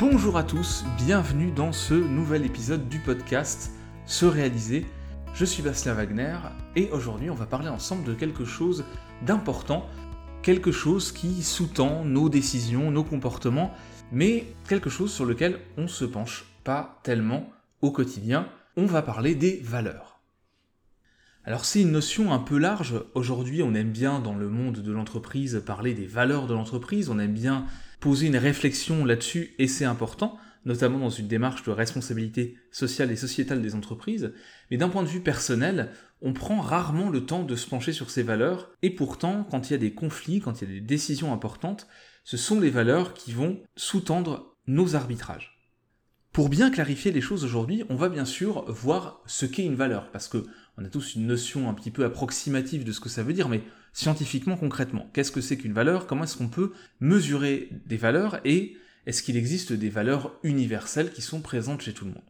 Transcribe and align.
Bonjour 0.00 0.38
à 0.38 0.44
tous, 0.44 0.82
bienvenue 0.96 1.50
dans 1.50 1.72
ce 1.72 1.92
nouvel 1.92 2.46
épisode 2.46 2.88
du 2.88 3.00
podcast 3.00 3.70
Se 4.06 4.24
réaliser. 4.24 4.86
Je 5.34 5.44
suis 5.44 5.62
Bastien 5.62 5.92
Wagner 5.92 6.38
et 6.74 6.88
aujourd'hui 6.90 7.28
on 7.28 7.34
va 7.34 7.44
parler 7.44 7.68
ensemble 7.68 8.04
de 8.04 8.14
quelque 8.14 8.46
chose 8.46 8.86
d'important, 9.26 9.86
quelque 10.42 10.72
chose 10.72 11.12
qui 11.12 11.42
sous-tend 11.42 12.02
nos 12.06 12.30
décisions, 12.30 12.90
nos 12.90 13.04
comportements, 13.04 13.74
mais 14.10 14.46
quelque 14.70 14.88
chose 14.88 15.12
sur 15.12 15.26
lequel 15.26 15.58
on 15.76 15.86
se 15.86 16.06
penche 16.06 16.46
pas 16.64 16.98
tellement 17.02 17.50
au 17.82 17.90
quotidien. 17.90 18.48
On 18.78 18.86
va 18.86 19.02
parler 19.02 19.34
des 19.34 19.60
valeurs. 19.62 20.22
Alors 21.44 21.66
c'est 21.66 21.82
une 21.82 21.92
notion 21.92 22.32
un 22.32 22.38
peu 22.38 22.56
large. 22.56 22.94
Aujourd'hui, 23.14 23.62
on 23.62 23.74
aime 23.74 23.92
bien 23.92 24.20
dans 24.20 24.34
le 24.34 24.48
monde 24.48 24.78
de 24.78 24.92
l'entreprise 24.92 25.62
parler 25.66 25.92
des 25.92 26.06
valeurs 26.06 26.46
de 26.46 26.54
l'entreprise, 26.54 27.10
on 27.10 27.18
aime 27.18 27.34
bien 27.34 27.66
poser 28.00 28.26
une 28.26 28.36
réflexion 28.36 29.04
là-dessus 29.04 29.54
et 29.58 29.68
c'est 29.68 29.84
important, 29.84 30.38
notamment 30.64 30.98
dans 30.98 31.10
une 31.10 31.28
démarche 31.28 31.62
de 31.62 31.70
responsabilité 31.70 32.56
sociale 32.72 33.10
et 33.10 33.16
sociétale 33.16 33.62
des 33.62 33.74
entreprises. 33.74 34.32
Mais 34.70 34.76
d'un 34.76 34.88
point 34.88 35.02
de 35.02 35.08
vue 35.08 35.22
personnel, 35.22 35.90
on 36.22 36.32
prend 36.32 36.60
rarement 36.60 37.08
le 37.08 37.24
temps 37.24 37.44
de 37.44 37.56
se 37.56 37.66
pencher 37.66 37.92
sur 37.92 38.10
ces 38.10 38.22
valeurs 38.22 38.70
et 38.82 38.90
pourtant, 38.90 39.46
quand 39.50 39.68
il 39.68 39.72
y 39.72 39.76
a 39.76 39.78
des 39.78 39.94
conflits, 39.94 40.40
quand 40.40 40.60
il 40.60 40.68
y 40.68 40.70
a 40.70 40.74
des 40.74 40.80
décisions 40.80 41.32
importantes, 41.32 41.86
ce 42.24 42.36
sont 42.36 42.60
les 42.60 42.70
valeurs 42.70 43.14
qui 43.14 43.32
vont 43.32 43.62
sous-tendre 43.76 44.56
nos 44.66 44.96
arbitrages. 44.96 45.59
Pour 46.32 46.48
bien 46.48 46.70
clarifier 46.70 47.10
les 47.10 47.20
choses 47.20 47.44
aujourd'hui, 47.44 47.82
on 47.88 47.96
va 47.96 48.08
bien 48.08 48.24
sûr 48.24 48.64
voir 48.70 49.20
ce 49.26 49.46
qu'est 49.46 49.64
une 49.64 49.74
valeur, 49.74 50.12
parce 50.12 50.28
que 50.28 50.46
on 50.78 50.84
a 50.84 50.88
tous 50.88 51.16
une 51.16 51.26
notion 51.26 51.68
un 51.68 51.74
petit 51.74 51.90
peu 51.90 52.04
approximative 52.04 52.84
de 52.84 52.92
ce 52.92 53.00
que 53.00 53.08
ça 53.08 53.24
veut 53.24 53.32
dire, 53.32 53.48
mais 53.48 53.62
scientifiquement, 53.92 54.56
concrètement, 54.56 55.10
qu'est-ce 55.12 55.32
que 55.32 55.40
c'est 55.40 55.56
qu'une 55.56 55.72
valeur? 55.72 56.06
Comment 56.06 56.22
est-ce 56.22 56.38
qu'on 56.38 56.48
peut 56.48 56.72
mesurer 57.00 57.68
des 57.84 57.96
valeurs 57.96 58.40
Et 58.44 58.76
est-ce 59.06 59.24
qu'il 59.24 59.36
existe 59.36 59.72
des 59.72 59.88
valeurs 59.88 60.38
universelles 60.44 61.12
qui 61.12 61.20
sont 61.20 61.40
présentes 61.40 61.82
chez 61.82 61.94
tout 61.94 62.04
le 62.04 62.12
monde? 62.12 62.22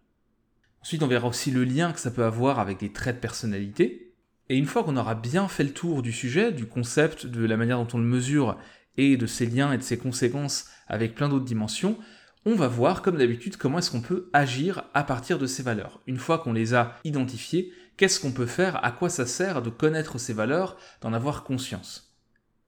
Ensuite, 0.80 1.02
on 1.02 1.06
verra 1.06 1.28
aussi 1.28 1.50
le 1.50 1.64
lien 1.64 1.92
que 1.92 2.00
ça 2.00 2.10
peut 2.10 2.24
avoir 2.24 2.58
avec 2.58 2.80
des 2.80 2.92
traits 2.92 3.16
de 3.16 3.20
personnalité. 3.20 4.14
Et 4.48 4.56
une 4.56 4.64
fois 4.64 4.82
qu'on 4.82 4.96
aura 4.96 5.14
bien 5.14 5.46
fait 5.46 5.62
le 5.62 5.74
tour 5.74 6.00
du 6.00 6.10
sujet, 6.10 6.52
du 6.52 6.64
concept, 6.64 7.26
de 7.26 7.44
la 7.44 7.58
manière 7.58 7.76
dont 7.76 7.98
on 7.98 7.98
le 7.98 8.04
mesure, 8.04 8.56
et 8.96 9.18
de 9.18 9.26
ses 9.26 9.44
liens 9.46 9.72
et 9.72 9.78
de 9.78 9.82
ses 9.82 9.98
conséquences 9.98 10.66
avec 10.88 11.14
plein 11.14 11.28
d'autres 11.28 11.44
dimensions, 11.44 11.98
on 12.46 12.54
va 12.54 12.68
voir, 12.68 13.02
comme 13.02 13.18
d'habitude, 13.18 13.56
comment 13.56 13.78
est-ce 13.78 13.90
qu'on 13.90 14.00
peut 14.00 14.30
agir 14.32 14.84
à 14.94 15.04
partir 15.04 15.38
de 15.38 15.46
ces 15.46 15.62
valeurs. 15.62 16.00
Une 16.06 16.18
fois 16.18 16.38
qu'on 16.38 16.52
les 16.52 16.74
a 16.74 16.96
identifiées, 17.04 17.72
qu'est-ce 17.96 18.18
qu'on 18.18 18.32
peut 18.32 18.46
faire, 18.46 18.82
à 18.84 18.92
quoi 18.92 19.10
ça 19.10 19.26
sert 19.26 19.60
de 19.60 19.70
connaître 19.70 20.18
ces 20.18 20.32
valeurs, 20.32 20.76
d'en 21.02 21.12
avoir 21.12 21.44
conscience? 21.44 22.16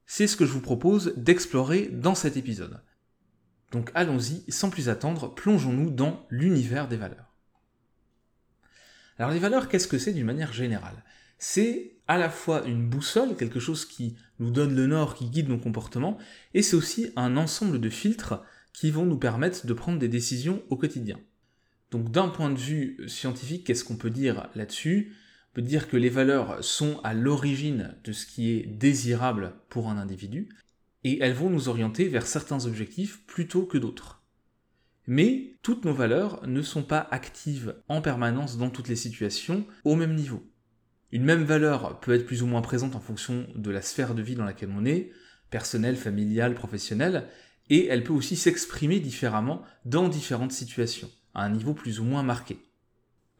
C'est 0.04 0.26
ce 0.26 0.36
que 0.36 0.44
je 0.44 0.52
vous 0.52 0.60
propose 0.60 1.14
d'explorer 1.16 1.88
dans 1.88 2.14
cet 2.14 2.36
épisode. 2.36 2.82
Donc 3.70 3.90
allons-y, 3.94 4.44
sans 4.52 4.68
plus 4.68 4.90
attendre, 4.90 5.34
plongeons-nous 5.34 5.90
dans 5.90 6.26
l'univers 6.28 6.86
des 6.86 6.98
valeurs. 6.98 7.32
Alors 9.18 9.30
les 9.30 9.38
valeurs, 9.38 9.68
qu'est-ce 9.68 9.88
que 9.88 9.98
c'est 9.98 10.12
d'une 10.12 10.26
manière 10.26 10.52
générale? 10.52 11.02
C'est 11.38 11.96
à 12.08 12.18
la 12.18 12.28
fois 12.28 12.64
une 12.66 12.86
boussole, 12.86 13.36
quelque 13.36 13.60
chose 13.60 13.86
qui 13.86 14.16
nous 14.38 14.50
donne 14.50 14.76
le 14.76 14.86
nord, 14.86 15.14
qui 15.14 15.30
guide 15.30 15.48
nos 15.48 15.58
comportements, 15.58 16.18
et 16.52 16.60
c'est 16.60 16.76
aussi 16.76 17.10
un 17.16 17.38
ensemble 17.38 17.80
de 17.80 17.88
filtres 17.88 18.42
qui 18.72 18.90
vont 18.90 19.06
nous 19.06 19.18
permettre 19.18 19.66
de 19.66 19.72
prendre 19.72 19.98
des 19.98 20.08
décisions 20.08 20.62
au 20.70 20.76
quotidien. 20.76 21.18
Donc 21.90 22.10
d'un 22.10 22.28
point 22.28 22.50
de 22.50 22.58
vue 22.58 22.98
scientifique, 23.06 23.66
qu'est-ce 23.66 23.84
qu'on 23.84 23.96
peut 23.96 24.10
dire 24.10 24.48
là-dessus? 24.54 25.14
On 25.50 25.54
peut 25.56 25.62
dire 25.62 25.88
que 25.88 25.98
les 25.98 26.08
valeurs 26.08 26.64
sont 26.64 27.00
à 27.04 27.12
l'origine 27.12 27.94
de 28.04 28.12
ce 28.12 28.24
qui 28.24 28.50
est 28.50 28.66
désirable 28.66 29.54
pour 29.68 29.90
un 29.90 29.98
individu, 29.98 30.48
et 31.04 31.18
elles 31.20 31.34
vont 31.34 31.50
nous 31.50 31.68
orienter 31.68 32.08
vers 32.08 32.26
certains 32.26 32.64
objectifs 32.64 33.26
plutôt 33.26 33.66
que 33.66 33.76
d'autres. 33.76 34.22
Mais 35.06 35.56
toutes 35.62 35.84
nos 35.84 35.92
valeurs 35.92 36.46
ne 36.46 36.62
sont 36.62 36.84
pas 36.84 37.08
actives 37.10 37.74
en 37.88 38.00
permanence 38.00 38.56
dans 38.56 38.70
toutes 38.70 38.88
les 38.88 38.96
situations 38.96 39.66
au 39.84 39.96
même 39.96 40.14
niveau. 40.14 40.48
Une 41.10 41.24
même 41.24 41.44
valeur 41.44 42.00
peut 42.00 42.14
être 42.14 42.24
plus 42.24 42.42
ou 42.42 42.46
moins 42.46 42.62
présente 42.62 42.96
en 42.96 43.00
fonction 43.00 43.46
de 43.54 43.70
la 43.70 43.82
sphère 43.82 44.14
de 44.14 44.22
vie 44.22 44.36
dans 44.36 44.44
laquelle 44.44 44.72
on 44.74 44.86
est, 44.86 45.10
personnelle, 45.50 45.96
familiale, 45.96 46.54
professionnelle, 46.54 47.28
et 47.70 47.86
elle 47.86 48.04
peut 48.04 48.12
aussi 48.12 48.36
s'exprimer 48.36 49.00
différemment 49.00 49.62
dans 49.84 50.08
différentes 50.08 50.52
situations, 50.52 51.10
à 51.34 51.44
un 51.44 51.50
niveau 51.50 51.74
plus 51.74 52.00
ou 52.00 52.04
moins 52.04 52.22
marqué. 52.22 52.58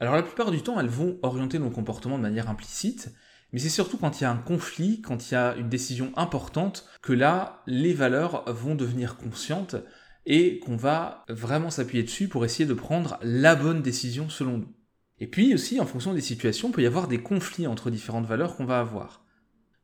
Alors 0.00 0.14
la 0.14 0.22
plupart 0.22 0.50
du 0.50 0.62
temps, 0.62 0.80
elles 0.80 0.88
vont 0.88 1.18
orienter 1.22 1.58
nos 1.58 1.70
comportements 1.70 2.18
de 2.18 2.22
manière 2.22 2.50
implicite, 2.50 3.12
mais 3.52 3.58
c'est 3.58 3.68
surtout 3.68 3.98
quand 3.98 4.20
il 4.20 4.24
y 4.24 4.26
a 4.26 4.32
un 4.32 4.38
conflit, 4.38 5.02
quand 5.02 5.30
il 5.30 5.34
y 5.34 5.36
a 5.36 5.54
une 5.56 5.68
décision 5.68 6.12
importante, 6.16 6.88
que 7.02 7.12
là, 7.12 7.62
les 7.66 7.92
valeurs 7.92 8.50
vont 8.52 8.74
devenir 8.74 9.16
conscientes 9.16 9.76
et 10.24 10.58
qu'on 10.60 10.76
va 10.76 11.24
vraiment 11.28 11.70
s'appuyer 11.70 12.02
dessus 12.02 12.28
pour 12.28 12.44
essayer 12.44 12.66
de 12.66 12.74
prendre 12.74 13.18
la 13.22 13.54
bonne 13.54 13.82
décision 13.82 14.28
selon 14.28 14.58
nous. 14.58 14.74
Et 15.18 15.26
puis 15.26 15.54
aussi, 15.54 15.80
en 15.80 15.86
fonction 15.86 16.14
des 16.14 16.20
situations, 16.20 16.68
il 16.68 16.72
peut 16.72 16.82
y 16.82 16.86
avoir 16.86 17.08
des 17.08 17.22
conflits 17.22 17.66
entre 17.66 17.90
différentes 17.90 18.26
valeurs 18.26 18.56
qu'on 18.56 18.64
va 18.64 18.80
avoir. 18.80 19.24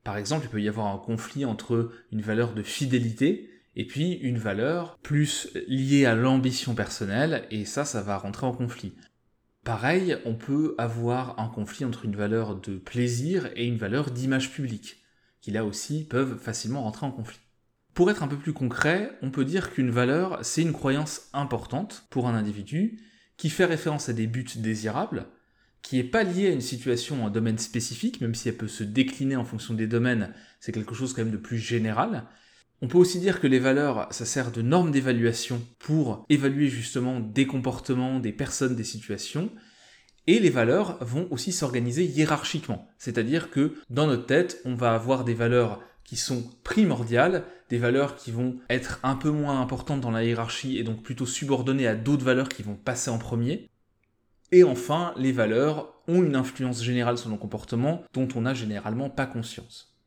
Par 0.02 0.16
exemple, 0.16 0.46
il 0.46 0.50
peut 0.50 0.62
y 0.62 0.68
avoir 0.68 0.86
un 0.86 0.98
conflit 0.98 1.44
entre 1.44 1.92
une 2.10 2.22
valeur 2.22 2.54
de 2.54 2.62
fidélité 2.62 3.50
et 3.78 3.86
puis 3.86 4.14
une 4.14 4.38
valeur 4.38 4.98
plus 4.98 5.48
liée 5.68 6.04
à 6.04 6.16
l'ambition 6.16 6.74
personnelle, 6.74 7.46
et 7.52 7.64
ça, 7.64 7.84
ça 7.84 8.02
va 8.02 8.18
rentrer 8.18 8.44
en 8.44 8.52
conflit. 8.52 8.92
Pareil, 9.62 10.18
on 10.24 10.34
peut 10.34 10.74
avoir 10.78 11.38
un 11.38 11.48
conflit 11.48 11.84
entre 11.84 12.04
une 12.04 12.16
valeur 12.16 12.56
de 12.56 12.76
plaisir 12.76 13.48
et 13.54 13.66
une 13.66 13.76
valeur 13.76 14.10
d'image 14.10 14.50
publique, 14.52 15.04
qui 15.40 15.52
là 15.52 15.64
aussi 15.64 16.04
peuvent 16.04 16.38
facilement 16.38 16.82
rentrer 16.82 17.06
en 17.06 17.12
conflit. 17.12 17.38
Pour 17.94 18.10
être 18.10 18.24
un 18.24 18.28
peu 18.28 18.36
plus 18.36 18.52
concret, 18.52 19.12
on 19.22 19.30
peut 19.30 19.44
dire 19.44 19.70
qu'une 19.70 19.90
valeur, 19.90 20.44
c'est 20.44 20.62
une 20.62 20.72
croyance 20.72 21.28
importante 21.32 22.04
pour 22.10 22.28
un 22.28 22.34
individu, 22.34 22.98
qui 23.36 23.48
fait 23.48 23.64
référence 23.64 24.08
à 24.08 24.12
des 24.12 24.26
buts 24.26 24.44
désirables, 24.56 25.26
qui 25.82 25.96
n'est 25.96 26.04
pas 26.04 26.24
liée 26.24 26.48
à 26.48 26.52
une 26.52 26.60
situation, 26.60 27.24
un 27.24 27.30
domaine 27.30 27.58
spécifique, 27.58 28.20
même 28.20 28.34
si 28.34 28.48
elle 28.48 28.56
peut 28.56 28.66
se 28.66 28.82
décliner 28.82 29.36
en 29.36 29.44
fonction 29.44 29.74
des 29.74 29.86
domaines, 29.86 30.34
c'est 30.58 30.72
quelque 30.72 30.96
chose 30.96 31.14
quand 31.14 31.22
même 31.22 31.30
de 31.30 31.36
plus 31.36 31.58
général, 31.58 32.24
on 32.80 32.88
peut 32.88 32.98
aussi 32.98 33.18
dire 33.18 33.40
que 33.40 33.46
les 33.46 33.58
valeurs, 33.58 34.06
ça 34.10 34.24
sert 34.24 34.52
de 34.52 34.62
norme 34.62 34.90
d'évaluation 34.90 35.60
pour 35.78 36.24
évaluer 36.28 36.68
justement 36.68 37.18
des 37.18 37.46
comportements, 37.46 38.20
des 38.20 38.32
personnes, 38.32 38.76
des 38.76 38.84
situations. 38.84 39.50
Et 40.26 40.38
les 40.38 40.50
valeurs 40.50 40.98
vont 41.00 41.26
aussi 41.30 41.52
s'organiser 41.52 42.04
hiérarchiquement. 42.04 42.88
C'est-à-dire 42.98 43.50
que 43.50 43.74
dans 43.90 44.06
notre 44.06 44.26
tête, 44.26 44.60
on 44.64 44.74
va 44.74 44.94
avoir 44.94 45.24
des 45.24 45.34
valeurs 45.34 45.80
qui 46.04 46.16
sont 46.16 46.44
primordiales, 46.62 47.44
des 47.68 47.78
valeurs 47.78 48.14
qui 48.14 48.30
vont 48.30 48.56
être 48.70 49.00
un 49.02 49.16
peu 49.16 49.30
moins 49.30 49.60
importantes 49.60 50.00
dans 50.00 50.10
la 50.10 50.24
hiérarchie 50.24 50.78
et 50.78 50.84
donc 50.84 51.02
plutôt 51.02 51.26
subordonnées 51.26 51.86
à 51.86 51.94
d'autres 51.94 52.24
valeurs 52.24 52.48
qui 52.48 52.62
vont 52.62 52.76
passer 52.76 53.10
en 53.10 53.18
premier. 53.18 53.68
Et 54.52 54.64
enfin, 54.64 55.12
les 55.16 55.32
valeurs 55.32 55.92
ont 56.06 56.22
une 56.22 56.36
influence 56.36 56.82
générale 56.82 57.18
sur 57.18 57.28
nos 57.28 57.36
comportements 57.36 58.04
dont 58.14 58.28
on 58.34 58.42
n'a 58.42 58.54
généralement 58.54 59.10
pas 59.10 59.26
conscience. 59.26 59.97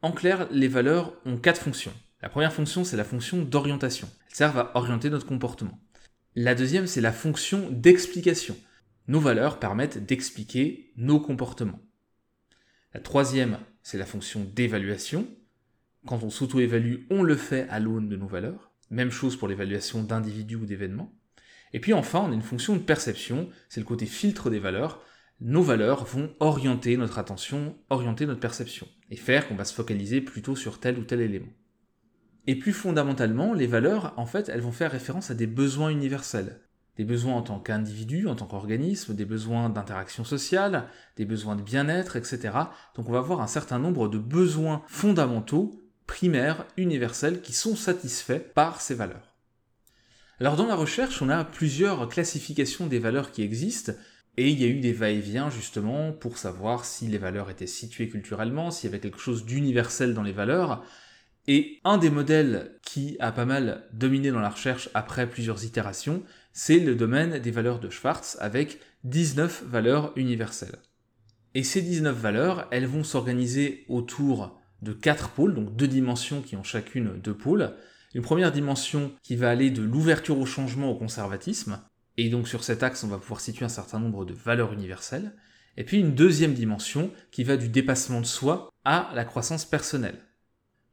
En 0.00 0.12
clair, 0.12 0.46
les 0.52 0.68
valeurs 0.68 1.12
ont 1.24 1.36
quatre 1.36 1.60
fonctions. 1.60 1.92
La 2.22 2.28
première 2.28 2.52
fonction, 2.52 2.84
c'est 2.84 2.96
la 2.96 3.04
fonction 3.04 3.42
d'orientation. 3.42 4.08
Elles 4.28 4.36
servent 4.36 4.58
à 4.58 4.72
orienter 4.76 5.10
notre 5.10 5.26
comportement. 5.26 5.80
La 6.36 6.54
deuxième, 6.54 6.86
c'est 6.86 7.00
la 7.00 7.12
fonction 7.12 7.68
d'explication. 7.70 8.56
Nos 9.08 9.20
valeurs 9.20 9.58
permettent 9.58 10.04
d'expliquer 10.06 10.92
nos 10.96 11.18
comportements. 11.18 11.80
La 12.94 13.00
troisième, 13.00 13.58
c'est 13.82 13.98
la 13.98 14.06
fonction 14.06 14.44
d'évaluation. 14.54 15.26
Quand 16.06 16.22
on 16.22 16.30
s'auto-évalue, 16.30 17.06
on 17.10 17.22
le 17.22 17.36
fait 17.36 17.68
à 17.68 17.80
l'aune 17.80 18.08
de 18.08 18.16
nos 18.16 18.28
valeurs. 18.28 18.70
Même 18.90 19.10
chose 19.10 19.36
pour 19.36 19.48
l'évaluation 19.48 20.02
d'individus 20.02 20.56
ou 20.56 20.64
d'événements. 20.64 21.12
Et 21.72 21.80
puis 21.80 21.92
enfin, 21.92 22.20
on 22.20 22.30
a 22.30 22.34
une 22.34 22.42
fonction 22.42 22.76
de 22.76 22.80
perception, 22.80 23.50
c'est 23.68 23.80
le 23.80 23.86
côté 23.86 24.06
filtre 24.06 24.48
des 24.48 24.58
valeurs 24.58 25.02
nos 25.40 25.62
valeurs 25.62 26.04
vont 26.04 26.34
orienter 26.40 26.96
notre 26.96 27.18
attention, 27.18 27.76
orienter 27.90 28.26
notre 28.26 28.40
perception, 28.40 28.88
et 29.10 29.16
faire 29.16 29.46
qu'on 29.46 29.54
va 29.54 29.64
se 29.64 29.74
focaliser 29.74 30.20
plutôt 30.20 30.56
sur 30.56 30.80
tel 30.80 30.98
ou 30.98 31.04
tel 31.04 31.20
élément. 31.20 31.52
Et 32.48 32.56
plus 32.56 32.72
fondamentalement, 32.72 33.52
les 33.52 33.66
valeurs, 33.66 34.14
en 34.16 34.26
fait, 34.26 34.48
elles 34.48 34.62
vont 34.62 34.72
faire 34.72 34.90
référence 34.90 35.30
à 35.30 35.34
des 35.34 35.46
besoins 35.46 35.90
universels. 35.90 36.60
Des 36.96 37.04
besoins 37.04 37.34
en 37.34 37.42
tant 37.42 37.60
qu'individu, 37.60 38.26
en 38.26 38.34
tant 38.34 38.46
qu'organisme, 38.46 39.14
des 39.14 39.24
besoins 39.24 39.68
d'interaction 39.68 40.24
sociale, 40.24 40.88
des 41.16 41.24
besoins 41.24 41.54
de 41.54 41.62
bien-être, 41.62 42.16
etc. 42.16 42.54
Donc 42.96 43.08
on 43.08 43.12
va 43.12 43.18
avoir 43.18 43.40
un 43.40 43.46
certain 43.46 43.78
nombre 43.78 44.08
de 44.08 44.18
besoins 44.18 44.82
fondamentaux, 44.88 45.84
primaires, 46.08 46.66
universels, 46.76 47.40
qui 47.40 47.52
sont 47.52 47.76
satisfaits 47.76 48.40
par 48.54 48.80
ces 48.80 48.96
valeurs. 48.96 49.36
Alors 50.40 50.56
dans 50.56 50.66
la 50.66 50.74
recherche, 50.74 51.22
on 51.22 51.28
a 51.28 51.44
plusieurs 51.44 52.08
classifications 52.08 52.86
des 52.86 52.98
valeurs 52.98 53.30
qui 53.30 53.42
existent, 53.42 53.92
et 54.38 54.50
il 54.50 54.60
y 54.60 54.64
a 54.64 54.68
eu 54.68 54.78
des 54.78 54.92
va-et-vient 54.92 55.50
justement 55.50 56.12
pour 56.12 56.38
savoir 56.38 56.84
si 56.84 57.08
les 57.08 57.18
valeurs 57.18 57.50
étaient 57.50 57.66
situées 57.66 58.08
culturellement, 58.08 58.70
s'il 58.70 58.88
y 58.88 58.92
avait 58.92 59.00
quelque 59.00 59.18
chose 59.18 59.44
d'universel 59.44 60.14
dans 60.14 60.22
les 60.22 60.30
valeurs. 60.30 60.84
Et 61.48 61.80
un 61.82 61.98
des 61.98 62.08
modèles 62.08 62.78
qui 62.82 63.16
a 63.18 63.32
pas 63.32 63.46
mal 63.46 63.88
dominé 63.92 64.30
dans 64.30 64.38
la 64.38 64.50
recherche 64.50 64.90
après 64.94 65.28
plusieurs 65.28 65.64
itérations, 65.64 66.22
c'est 66.52 66.78
le 66.78 66.94
domaine 66.94 67.40
des 67.40 67.50
valeurs 67.50 67.80
de 67.80 67.90
Schwartz 67.90 68.36
avec 68.38 68.78
19 69.02 69.64
valeurs 69.66 70.12
universelles. 70.14 70.78
Et 71.56 71.64
ces 71.64 71.82
19 71.82 72.16
valeurs, 72.16 72.68
elles 72.70 72.86
vont 72.86 73.02
s'organiser 73.02 73.86
autour 73.88 74.56
de 74.82 74.92
quatre 74.92 75.30
pôles, 75.30 75.56
donc 75.56 75.74
deux 75.74 75.88
dimensions 75.88 76.42
qui 76.42 76.54
ont 76.54 76.62
chacune 76.62 77.20
deux 77.20 77.36
pôles, 77.36 77.74
Une 78.14 78.22
première 78.22 78.52
dimension 78.52 79.12
qui 79.24 79.34
va 79.34 79.50
aller 79.50 79.70
de 79.70 79.82
l'ouverture 79.82 80.38
au 80.38 80.46
changement 80.46 80.90
au 80.92 80.94
conservatisme, 80.94 81.80
et 82.18 82.28
donc 82.28 82.48
sur 82.48 82.64
cet 82.64 82.82
axe, 82.82 83.04
on 83.04 83.08
va 83.08 83.18
pouvoir 83.18 83.40
situer 83.40 83.64
un 83.64 83.70
certain 83.70 84.00
nombre 84.00 84.24
de 84.24 84.34
valeurs 84.34 84.72
universelles. 84.72 85.32
Et 85.76 85.84
puis 85.84 86.00
une 86.00 86.16
deuxième 86.16 86.52
dimension 86.52 87.12
qui 87.30 87.44
va 87.44 87.56
du 87.56 87.68
dépassement 87.68 88.20
de 88.20 88.26
soi 88.26 88.72
à 88.84 89.12
la 89.14 89.24
croissance 89.24 89.64
personnelle. 89.64 90.18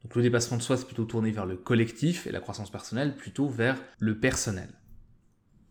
Donc 0.04 0.14
le 0.14 0.22
dépassement 0.22 0.56
de 0.56 0.62
soi, 0.62 0.76
c'est 0.76 0.86
plutôt 0.86 1.04
tourné 1.04 1.32
vers 1.32 1.44
le 1.44 1.56
collectif 1.56 2.28
et 2.28 2.32
la 2.32 2.38
croissance 2.38 2.70
personnelle 2.70 3.16
plutôt 3.16 3.48
vers 3.48 3.76
le 3.98 4.20
personnel. 4.20 4.68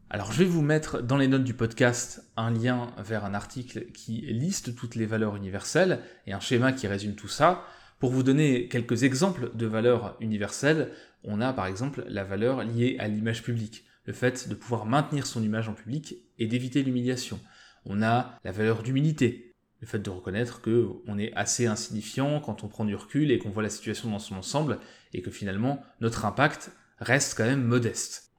Alors 0.10 0.34
je 0.34 0.40
vais 0.40 0.46
vous 0.46 0.62
mettre 0.62 1.02
dans 1.02 1.16
les 1.16 1.30
notes 1.30 1.46
du 1.46 1.54
podcast 1.54 2.30
un 2.36 2.52
lien 2.52 2.94
vers 2.98 3.24
un 3.24 3.34
article 3.34 3.86
qui 3.94 4.22
liste 4.22 4.76
toutes 4.76 4.96
les 4.96 5.06
valeurs 5.06 5.38
universelles 5.38 6.02
et 6.28 6.34
un 6.34 6.42
schéma 6.42 6.74
qui 6.74 6.88
résume 6.88 7.16
tout 7.16 7.30
ça. 7.30 7.64
Pour 8.00 8.12
vous 8.12 8.24
donner 8.24 8.68
quelques 8.68 9.04
exemples 9.04 9.52
de 9.56 9.66
valeurs 9.66 10.18
universelles, 10.20 10.92
on 11.24 11.40
a 11.40 11.54
par 11.54 11.66
exemple 11.66 12.04
la 12.10 12.26
valeur 12.26 12.62
liée 12.66 12.98
à 13.00 13.08
l'image 13.08 13.42
publique, 13.42 13.86
le 14.06 14.14
fait 14.14 14.48
de 14.48 14.56
pouvoir 14.56 14.86
maintenir 14.86 15.28
son 15.28 15.44
image 15.44 15.70
en 15.70 15.74
public 15.74 16.16
et 16.38 16.48
d'éviter 16.48 16.84
l'humiliation. 16.84 17.40
On 17.86 18.02
a 18.02 18.40
la 18.44 18.52
valeur 18.52 18.84
d'humilité, 18.84 19.54
le 19.82 19.88
fait 19.88 20.00
de 20.00 20.10
reconnaître 20.10 20.62
que 20.62 20.90
on 21.08 21.18
est 21.18 21.34
assez 21.34 21.68
insignifiant 21.68 22.40
quand 22.40 22.64
on 22.64 22.68
prend 22.68 22.86
du 22.86 22.96
recul 22.96 23.32
et 23.32 23.40
qu'on 23.40 23.50
voit 23.50 23.64
la 23.64 23.70
situation 23.70 24.10
dans 24.10 24.20
son 24.20 24.36
ensemble 24.36 24.80
et 25.14 25.22
que 25.22 25.32
finalement 25.32 25.84
notre 26.02 26.26
impact 26.26 26.72
reste 27.00 27.36
quand 27.38 27.46
même 27.46 27.64
modeste. 27.64 28.32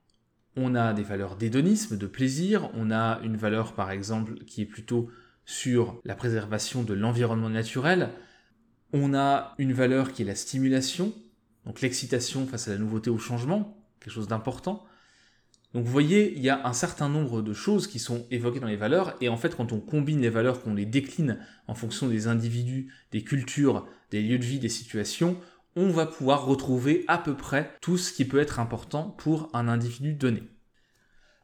On 0.57 0.75
a 0.75 0.95
des 0.95 1.03
valeurs 1.03 1.37
d'hédonisme, 1.37 1.99
de 1.99 2.07
plaisir, 2.07 2.71
on 2.75 2.91
a 2.91 3.21
une 3.23 3.37
valeur 3.37 3.75
par 3.75 3.91
exemple 3.91 4.37
qui 4.45 4.63
est 4.63 4.67
plutôt 4.67 5.11
sur 5.45 6.01
la 6.05 6.15
préservation 6.15 6.83
de 6.83 6.95
l'environnement 6.95 7.51
naturel, 7.51 8.11
on 8.93 9.15
a 9.15 9.55
une 9.59 9.73
valeur 9.73 10.13
qui 10.13 10.23
est 10.23 10.27
la 10.27 10.35
stimulation, 10.35 11.13
donc 11.65 11.81
l'excitation 11.81 12.47
face 12.47 12.69
à 12.69 12.73
la 12.73 12.79
nouveauté 12.79 13.11
ou 13.11 13.17
au 13.17 13.19
changement, 13.19 13.77
quelque 14.01 14.13
chose 14.13 14.29
d'important. 14.29 14.85
Donc 15.75 15.85
vous 15.85 15.93
voyez, 15.93 16.33
il 16.35 16.43
y 16.43 16.49
a 16.49 16.67
un 16.67 16.73
certain 16.73 17.09
nombre 17.09 17.43
de 17.43 17.53
choses 17.53 17.87
qui 17.87 17.99
sont 17.99 18.27
évoquées 18.31 18.61
dans 18.61 18.67
les 18.67 18.77
valeurs, 18.77 19.17
et 19.21 19.29
en 19.29 19.37
fait 19.37 19.57
quand 19.57 19.73
on 19.73 19.81
combine 19.81 20.21
les 20.21 20.31
valeurs, 20.31 20.63
qu'on 20.63 20.75
les 20.75 20.87
décline 20.87 21.39
en 21.67 21.75
fonction 21.75 22.09
des 22.09 22.29
individus, 22.29 22.93
des 23.13 23.23
cultures, 23.23 23.87
des 24.11 24.23
lieux 24.23 24.39
de 24.39 24.45
vie, 24.45 24.59
des 24.59 24.69
situations, 24.69 25.39
on 25.75 25.91
va 25.91 26.07
pouvoir 26.07 26.47
retrouver 26.47 27.05
à 27.09 27.19
peu 27.19 27.35
près 27.35 27.71
tout 27.83 27.99
ce 27.99 28.13
qui 28.13 28.25
peut 28.25 28.39
être 28.39 28.61
important 28.61 29.11
pour 29.19 29.51
un 29.53 29.69
individu 29.69 30.15
donné. 30.15 30.43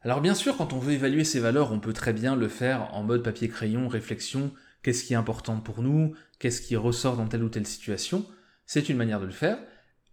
Alors 0.01 0.19
bien 0.19 0.33
sûr, 0.33 0.57
quand 0.57 0.73
on 0.73 0.79
veut 0.79 0.93
évaluer 0.93 1.23
ces 1.23 1.39
valeurs, 1.39 1.71
on 1.71 1.79
peut 1.79 1.93
très 1.93 2.11
bien 2.11 2.35
le 2.35 2.47
faire 2.47 2.93
en 2.93 3.03
mode 3.03 3.23
papier-crayon, 3.23 3.87
réflexion, 3.87 4.51
qu'est-ce 4.81 5.03
qui 5.03 5.13
est 5.13 5.17
important 5.17 5.59
pour 5.61 5.81
nous, 5.81 6.13
qu'est-ce 6.39 6.61
qui 6.61 6.75
ressort 6.75 7.15
dans 7.15 7.27
telle 7.27 7.43
ou 7.43 7.49
telle 7.49 7.67
situation, 7.67 8.25
c'est 8.65 8.89
une 8.89 8.97
manière 8.97 9.19
de 9.19 9.25
le 9.25 9.31
faire, 9.31 9.59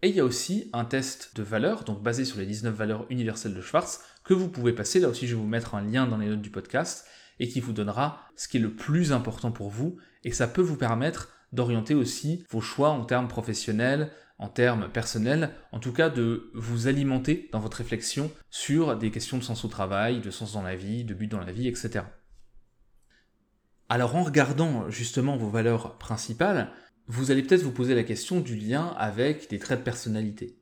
et 0.02 0.08
il 0.08 0.14
y 0.14 0.20
a 0.20 0.24
aussi 0.24 0.70
un 0.72 0.84
test 0.84 1.36
de 1.36 1.42
valeur, 1.42 1.84
donc 1.84 2.02
basé 2.02 2.24
sur 2.24 2.38
les 2.38 2.46
19 2.46 2.74
valeurs 2.74 3.06
universelles 3.10 3.54
de 3.54 3.60
Schwartz, 3.60 4.00
que 4.24 4.32
vous 4.32 4.48
pouvez 4.48 4.72
passer. 4.72 4.98
Là 4.98 5.08
aussi, 5.08 5.26
je 5.26 5.34
vais 5.34 5.40
vous 5.40 5.46
mettre 5.46 5.74
un 5.74 5.82
lien 5.82 6.06
dans 6.06 6.16
les 6.16 6.28
notes 6.28 6.40
du 6.40 6.50
podcast 6.50 7.06
et 7.38 7.48
qui 7.48 7.60
vous 7.60 7.72
donnera 7.72 8.28
ce 8.36 8.48
qui 8.48 8.56
est 8.56 8.60
le 8.60 8.74
plus 8.74 9.12
important 9.12 9.52
pour 9.52 9.68
vous. 9.68 9.98
Et 10.24 10.32
ça 10.32 10.46
peut 10.46 10.62
vous 10.62 10.76
permettre 10.76 11.28
d'orienter 11.52 11.94
aussi 11.94 12.44
vos 12.48 12.60
choix 12.60 12.90
en 12.90 13.04
termes 13.04 13.28
professionnels, 13.28 14.10
en 14.38 14.48
termes 14.48 14.88
personnels, 14.88 15.50
en 15.72 15.80
tout 15.80 15.92
cas 15.92 16.08
de 16.08 16.50
vous 16.54 16.86
alimenter 16.86 17.50
dans 17.52 17.60
votre 17.60 17.78
réflexion 17.78 18.30
sur 18.48 18.96
des 18.96 19.10
questions 19.10 19.36
de 19.36 19.42
sens 19.42 19.64
au 19.66 19.68
travail, 19.68 20.20
de 20.20 20.30
sens 20.30 20.52
dans 20.54 20.62
la 20.62 20.76
vie, 20.76 21.04
de 21.04 21.12
but 21.12 21.28
dans 21.28 21.40
la 21.40 21.52
vie, 21.52 21.68
etc. 21.68 22.04
Alors 23.90 24.16
en 24.16 24.22
regardant 24.22 24.88
justement 24.88 25.36
vos 25.36 25.50
valeurs 25.50 25.98
principales, 25.98 26.70
vous 27.10 27.32
allez 27.32 27.42
peut-être 27.42 27.64
vous 27.64 27.72
poser 27.72 27.96
la 27.96 28.04
question 28.04 28.38
du 28.38 28.54
lien 28.54 28.94
avec 28.96 29.50
des 29.50 29.58
traits 29.58 29.80
de 29.80 29.84
personnalité. 29.84 30.56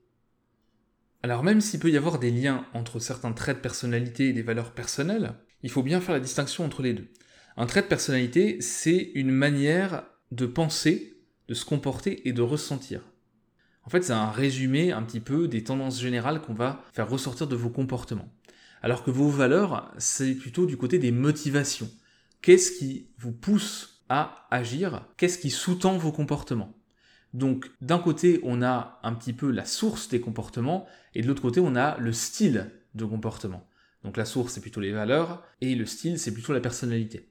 Alors 1.23 1.45
même 1.45 1.61
s'il 1.61 1.79
peut 1.79 1.91
y 1.91 1.97
avoir 1.99 2.19
des 2.19 2.31
liens 2.31 2.65
entre 2.73 3.01
certains 3.01 3.33
traits 3.33 3.59
de 3.59 3.63
personnalité 3.63 4.29
et 4.29 4.33
des 4.33 4.41
valeurs 4.41 4.73
personnelles, 4.73 5.35
il 5.63 5.69
faut 5.69 5.83
bien 5.83 6.01
faire 6.01 6.15
la 6.15 6.21
distinction 6.21 6.65
entre 6.65 6.81
les 6.81 6.95
deux. 6.95 7.09
Un 7.59 7.67
trait 7.67 7.83
de 7.83 7.87
personnalité, 7.87 8.63
c'est 8.63 9.11
une 9.15 9.31
manière 9.31 10.05
de 10.33 10.47
penser, 10.47 11.21
de 11.49 11.55
se 11.55 11.67
comporter 11.67 12.27
et 12.27 12.33
de 12.33 12.41
ressentir. 12.41 13.03
En 13.83 13.91
fait, 13.91 14.03
c'est 14.03 14.13
un 14.13 14.31
résumé 14.31 14.91
un 14.91 15.03
petit 15.03 15.21
peu 15.21 15.49
des 15.49 15.65
tendances 15.65 16.01
générales 16.01 16.41
qu'on 16.41 16.55
va 16.55 16.83
faire 16.95 17.11
ressortir 17.11 17.47
de 17.47 17.57
vos 17.57 17.71
comportements. 17.71 18.33
Alors 18.81 19.05
que 19.05 19.11
vos 19.11 19.29
valeurs, 19.29 19.93
c'est 19.99 20.35
plutôt 20.35 20.65
du 20.65 20.79
côté 20.79 20.99
des 20.99 21.13
motivations. 21.13 21.91
Qu'est-ce 22.41 22.73
qui 22.73 23.11
vous 23.19 23.33
pousse 23.33 23.98
à 24.09 24.47
agir, 24.51 25.05
qu'est-ce 25.17 25.39
qui 25.39 25.51
sous-tend 25.51 25.97
vos 25.97 26.13
comportements? 26.13 26.75
Donc 27.35 27.71
d'un 27.81 27.99
côté, 27.99 28.41
on 28.43 28.63
a 28.63 29.01
un 29.03 29.13
petit 29.15 29.33
peu 29.33 29.51
la 29.51 29.65
source 29.65 30.09
des 30.09 30.21
comportements, 30.21 30.87
et 31.15 31.23
de 31.23 31.27
l'autre 31.27 31.43
côté, 31.43 31.61
on 31.61 31.77
a 31.77 31.97
le 31.99 32.13
style 32.13 32.71
de 32.95 33.05
comportement. 33.05 33.69
Donc 34.03 34.17
la 34.17 34.25
source, 34.25 34.55
c'est 34.55 34.61
plutôt 34.61 34.81
les 34.81 34.93
valeurs, 34.93 35.43
et 35.61 35.75
le 35.75 35.87
style, 35.87 36.19
c'est 36.19 36.33
plutôt 36.33 36.53
la 36.53 36.61
personnalité. 36.61 37.31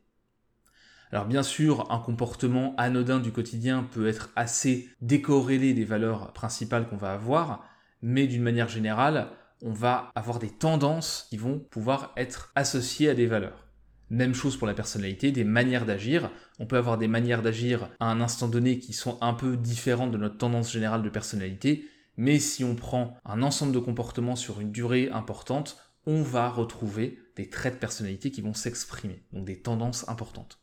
Alors 1.12 1.25
bien 1.25 1.44
sûr, 1.44 1.89
un 1.91 2.00
comportement 2.00 2.75
anodin 2.77 3.19
du 3.19 3.31
quotidien 3.31 3.83
peut 3.83 4.07
être 4.07 4.30
assez 4.35 4.89
décorrélé 5.01 5.73
des 5.73 5.85
valeurs 5.85 6.33
principales 6.33 6.88
qu'on 6.88 6.97
va 6.97 7.13
avoir, 7.13 7.63
mais 8.01 8.27
d'une 8.27 8.44
manière 8.44 8.68
générale, 8.68 9.30
on 9.62 9.71
va 9.71 10.12
avoir 10.15 10.38
des 10.38 10.50
tendances 10.50 11.27
qui 11.30 11.38
vont 11.38 11.59
pouvoir 11.59 12.12
être 12.18 12.51
associées 12.56 13.09
à 13.09 13.15
des 13.15 13.25
valeurs. 13.25 13.67
Même 14.09 14.33
chose 14.33 14.56
pour 14.56 14.68
la 14.68 14.74
personnalité, 14.74 15.31
des 15.31 15.44
manières 15.44 15.86
d'agir. 15.86 16.31
On 16.59 16.65
peut 16.65 16.77
avoir 16.77 16.98
des 16.98 17.07
manières 17.07 17.42
d'agir 17.42 17.89
à 18.00 18.09
un 18.09 18.21
instant 18.21 18.48
donné 18.48 18.80
qui 18.80 18.94
sont 18.94 19.18
un 19.21 19.33
peu 19.33 19.57
différentes 19.57 20.12
de 20.12 20.18
notre 20.18 20.38
tendance 20.38 20.71
générale 20.71 21.04
de 21.04 21.09
personnalité, 21.09 21.86
mais 22.15 22.39
si 22.39 22.63
on 22.63 22.75
prend 22.75 23.18
un 23.25 23.44
ensemble 23.44 23.74
de 23.74 23.80
comportements 23.80 24.36
sur 24.36 24.62
une 24.62 24.71
durée 24.71 25.09
importante, 25.12 25.77
on 26.06 26.24
va 26.24 26.50
retrouver 26.50 27.19
des 27.36 27.50
traits 27.50 27.75
de 27.75 27.80
personnalité 27.80 28.31
qui 28.31 28.42
vont 28.42 28.54
s'exprimer, 28.54 29.24
donc 29.33 29.45
des 29.45 29.62
tendances 29.62 30.07
importantes. 30.07 30.59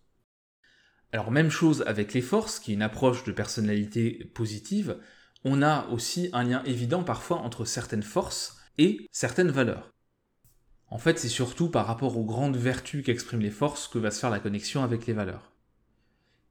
Alors 1.12 1.30
même 1.30 1.50
chose 1.50 1.84
avec 1.86 2.12
les 2.14 2.22
forces, 2.22 2.58
qui 2.58 2.72
est 2.72 2.74
une 2.74 2.82
approche 2.82 3.22
de 3.24 3.30
personnalité 3.30 4.30
positive, 4.34 4.98
on 5.44 5.62
a 5.62 5.86
aussi 5.88 6.30
un 6.32 6.42
lien 6.42 6.62
évident 6.64 7.04
parfois 7.04 7.36
entre 7.38 7.66
certaines 7.66 8.02
forces 8.02 8.58
et 8.78 9.06
certaines 9.12 9.50
valeurs. 9.50 9.93
En 10.94 10.98
fait, 10.98 11.18
c'est 11.18 11.28
surtout 11.28 11.70
par 11.70 11.88
rapport 11.88 12.16
aux 12.16 12.24
grandes 12.24 12.56
vertus 12.56 13.04
qu'expriment 13.04 13.42
les 13.42 13.50
forces 13.50 13.88
que 13.88 13.98
va 13.98 14.12
se 14.12 14.20
faire 14.20 14.30
la 14.30 14.38
connexion 14.38 14.84
avec 14.84 15.08
les 15.08 15.12
valeurs. 15.12 15.50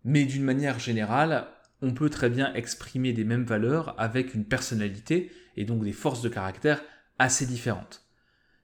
Mais 0.04 0.26
d'une 0.26 0.44
manière 0.44 0.80
générale, 0.80 1.48
on 1.82 1.94
peut 1.94 2.10
très 2.10 2.30
bien 2.30 2.54
exprimer 2.54 3.14
des 3.14 3.24
mêmes 3.24 3.46
valeurs 3.46 3.96
avec 3.98 4.34
une 4.34 4.44
personnalité 4.44 5.32
et 5.56 5.64
donc 5.64 5.82
des 5.86 5.94
forces 5.94 6.22
de 6.22 6.28
caractère 6.28 6.84
assez 7.20 7.46
différentes. 7.46 8.06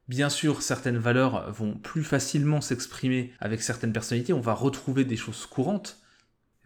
Bien 0.09 0.27
sûr, 0.27 0.63
certaines 0.63 0.97
valeurs 0.97 1.49
vont 1.53 1.75
plus 1.75 2.03
facilement 2.03 2.59
s'exprimer 2.59 3.31
avec 3.39 3.61
certaines 3.61 3.93
personnalités, 3.93 4.33
on 4.33 4.41
va 4.41 4.55
retrouver 4.55 5.05
des 5.05 5.15
choses 5.15 5.45
courantes, 5.45 6.01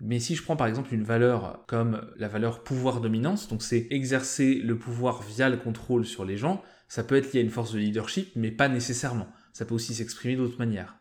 mais 0.04 0.20
si 0.20 0.36
je 0.36 0.44
prends 0.44 0.58
par 0.58 0.68
exemple 0.68 0.94
une 0.94 1.04
valeur 1.04 1.64
comme 1.66 2.06
la 2.18 2.28
valeur 2.28 2.64
pouvoir-dominance, 2.64 3.48
donc 3.48 3.64
c'est 3.64 3.88
exercer 3.90 4.56
le 4.56 4.78
pouvoir 4.78 5.24
via 5.24 5.50
le 5.50 5.58
contrôle 5.58 6.06
sur 6.06 6.26
les 6.26 6.36
gens, 6.38 6.62
ça 6.90 7.04
peut 7.04 7.16
être 7.16 7.32
lié 7.32 7.40
à 7.40 7.44
une 7.44 7.50
force 7.50 7.72
de 7.72 7.80
leadership, 7.80 8.32
mais 8.36 8.52
pas 8.52 8.68
nécessairement. 8.68 9.28
Ça 9.54 9.66
peut 9.66 9.74
aussi 9.74 9.94
s'exprimer 9.94 10.36
d'autres 10.36 10.58
manières. 10.58 10.98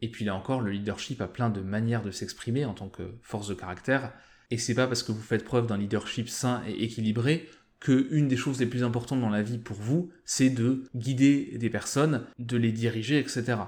Et 0.00 0.10
puis 0.10 0.24
là 0.24 0.34
encore, 0.34 0.62
le 0.62 0.70
leadership 0.70 1.20
a 1.20 1.28
plein 1.28 1.50
de 1.50 1.60
manières 1.60 2.02
de 2.02 2.10
s'exprimer 2.10 2.64
en 2.64 2.72
tant 2.72 2.88
que 2.88 3.18
force 3.20 3.48
de 3.48 3.54
caractère, 3.54 4.12
et 4.50 4.56
c'est 4.56 4.74
pas 4.74 4.86
parce 4.86 5.02
que 5.02 5.12
vous 5.12 5.20
faites 5.20 5.44
preuve 5.44 5.66
d'un 5.66 5.76
leadership 5.76 6.28
sain 6.30 6.62
et 6.66 6.84
équilibré 6.84 7.48
que 7.78 8.08
une 8.10 8.28
des 8.28 8.36
choses 8.36 8.58
les 8.58 8.66
plus 8.66 8.82
importantes 8.82 9.20
dans 9.20 9.28
la 9.28 9.42
vie 9.42 9.58
pour 9.58 9.76
vous, 9.76 10.10
c'est 10.24 10.50
de 10.50 10.84
guider 10.96 11.58
des 11.58 11.70
personnes, 11.70 12.24
de 12.38 12.56
les 12.56 12.72
diriger, 12.72 13.18
etc. 13.18 13.58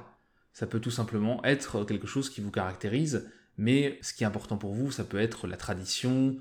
Ça 0.52 0.66
peut 0.66 0.80
tout 0.80 0.90
simplement 0.90 1.44
être 1.44 1.84
quelque 1.84 2.06
chose 2.06 2.30
qui 2.30 2.40
vous 2.40 2.50
caractérise, 2.50 3.28
mais 3.60 3.98
ce 4.00 4.14
qui 4.14 4.24
est 4.24 4.26
important 4.26 4.56
pour 4.56 4.72
vous, 4.72 4.90
ça 4.90 5.04
peut 5.04 5.20
être 5.20 5.46
la 5.46 5.58
tradition, 5.58 6.38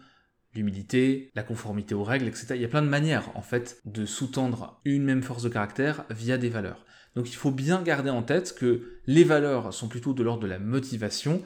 l'humilité, 0.53 1.31
la 1.35 1.43
conformité 1.43 1.93
aux 1.93 2.05
règles, 2.05 2.27
etc. 2.27 2.47
Il 2.51 2.61
y 2.61 2.65
a 2.65 2.69
plein 2.69 2.81
de 2.81 2.87
manières, 2.87 3.29
en 3.35 3.41
fait, 3.41 3.81
de 3.83 4.05
sous-tendre 4.05 4.79
une 4.85 5.03
même 5.03 5.21
force 5.21 5.43
de 5.43 5.49
caractère 5.49 6.05
via 6.09 6.37
des 6.37 6.47
valeurs. 6.47 6.85
Donc 7.15 7.29
il 7.29 7.35
faut 7.35 7.51
bien 7.51 7.81
garder 7.81 8.09
en 8.09 8.23
tête 8.23 8.55
que 8.55 9.01
les 9.05 9.25
valeurs 9.25 9.73
sont 9.73 9.89
plutôt 9.89 10.13
de 10.13 10.23
l'ordre 10.23 10.43
de 10.43 10.47
la 10.47 10.59
motivation 10.59 11.43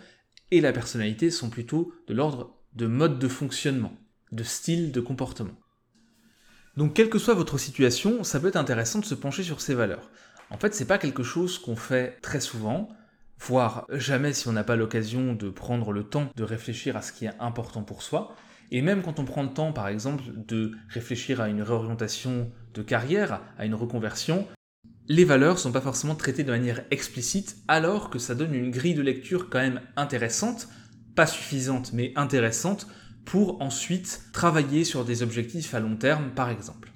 et 0.51 0.61
la 0.61 0.73
personnalité 0.73 1.31
sont 1.31 1.49
plutôt 1.49 1.91
de 2.07 2.13
l'ordre 2.13 2.55
de 2.75 2.85
mode 2.85 3.17
de 3.17 3.27
fonctionnement, 3.27 3.97
de 4.31 4.43
style 4.43 4.91
de 4.91 5.01
comportement. 5.01 5.57
Donc 6.77 6.93
quelle 6.93 7.09
que 7.09 7.17
soit 7.17 7.33
votre 7.33 7.57
situation, 7.57 8.23
ça 8.23 8.39
peut 8.39 8.49
être 8.49 8.57
intéressant 8.57 8.99
de 8.99 9.05
se 9.05 9.15
pencher 9.15 9.41
sur 9.41 9.59
ces 9.59 9.73
valeurs. 9.73 10.11
En 10.51 10.59
fait, 10.59 10.75
c'est 10.75 10.85
pas 10.85 10.99
quelque 10.99 11.23
chose 11.23 11.57
qu'on 11.57 11.75
fait 11.75 12.19
très 12.21 12.41
souvent, 12.41 12.89
voire 13.47 13.85
jamais 13.91 14.33
si 14.33 14.47
on 14.47 14.53
n'a 14.53 14.63
pas 14.63 14.75
l'occasion 14.75 15.33
de 15.33 15.49
prendre 15.49 15.91
le 15.91 16.03
temps 16.03 16.29
de 16.35 16.43
réfléchir 16.43 16.95
à 16.95 17.01
ce 17.01 17.11
qui 17.11 17.25
est 17.25 17.33
important 17.39 17.83
pour 17.83 18.01
soi. 18.01 18.35
Et 18.71 18.81
même 18.81 19.01
quand 19.01 19.19
on 19.19 19.25
prend 19.25 19.43
le 19.43 19.53
temps, 19.53 19.73
par 19.73 19.87
exemple, 19.87 20.23
de 20.47 20.71
réfléchir 20.89 21.41
à 21.41 21.49
une 21.49 21.61
réorientation 21.61 22.51
de 22.73 22.81
carrière, 22.81 23.41
à 23.57 23.65
une 23.65 23.75
reconversion, 23.75 24.47
les 25.07 25.25
valeurs 25.25 25.55
ne 25.55 25.59
sont 25.59 25.71
pas 25.71 25.81
forcément 25.81 26.15
traitées 26.15 26.43
de 26.43 26.51
manière 26.51 26.83
explicite, 26.89 27.57
alors 27.67 28.09
que 28.09 28.19
ça 28.19 28.35
donne 28.35 28.55
une 28.55 28.71
grille 28.71 28.95
de 28.95 29.01
lecture 29.01 29.49
quand 29.49 29.59
même 29.59 29.81
intéressante, 29.97 30.69
pas 31.15 31.27
suffisante, 31.27 31.91
mais 31.93 32.13
intéressante, 32.15 32.87
pour 33.25 33.61
ensuite 33.61 34.21
travailler 34.31 34.85
sur 34.85 35.05
des 35.05 35.21
objectifs 35.21 35.73
à 35.73 35.79
long 35.79 35.95
terme 35.95 36.31
par 36.31 36.49
exemple. 36.49 36.92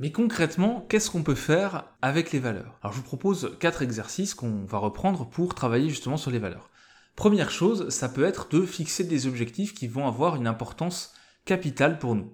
Mais 0.00 0.12
concrètement, 0.12 0.86
qu'est-ce 0.88 1.10
qu'on 1.10 1.24
peut 1.24 1.34
faire 1.34 1.84
avec 2.02 2.30
les 2.30 2.38
valeurs? 2.38 2.78
Alors 2.82 2.92
je 2.92 2.98
vous 2.98 3.04
propose 3.04 3.56
quatre 3.58 3.82
exercices 3.82 4.34
qu'on 4.34 4.64
va 4.64 4.78
reprendre 4.78 5.28
pour 5.28 5.54
travailler 5.54 5.88
justement 5.88 6.16
sur 6.16 6.30
les 6.30 6.38
valeurs. 6.38 6.70
Première 7.16 7.50
chose, 7.50 7.88
ça 7.88 8.08
peut 8.08 8.22
être 8.22 8.48
de 8.50 8.64
fixer 8.64 9.02
des 9.02 9.26
objectifs 9.26 9.74
qui 9.74 9.88
vont 9.88 10.06
avoir 10.06 10.36
une 10.36 10.46
importance 10.46 11.14
capitale 11.44 11.98
pour 11.98 12.14
nous. 12.14 12.32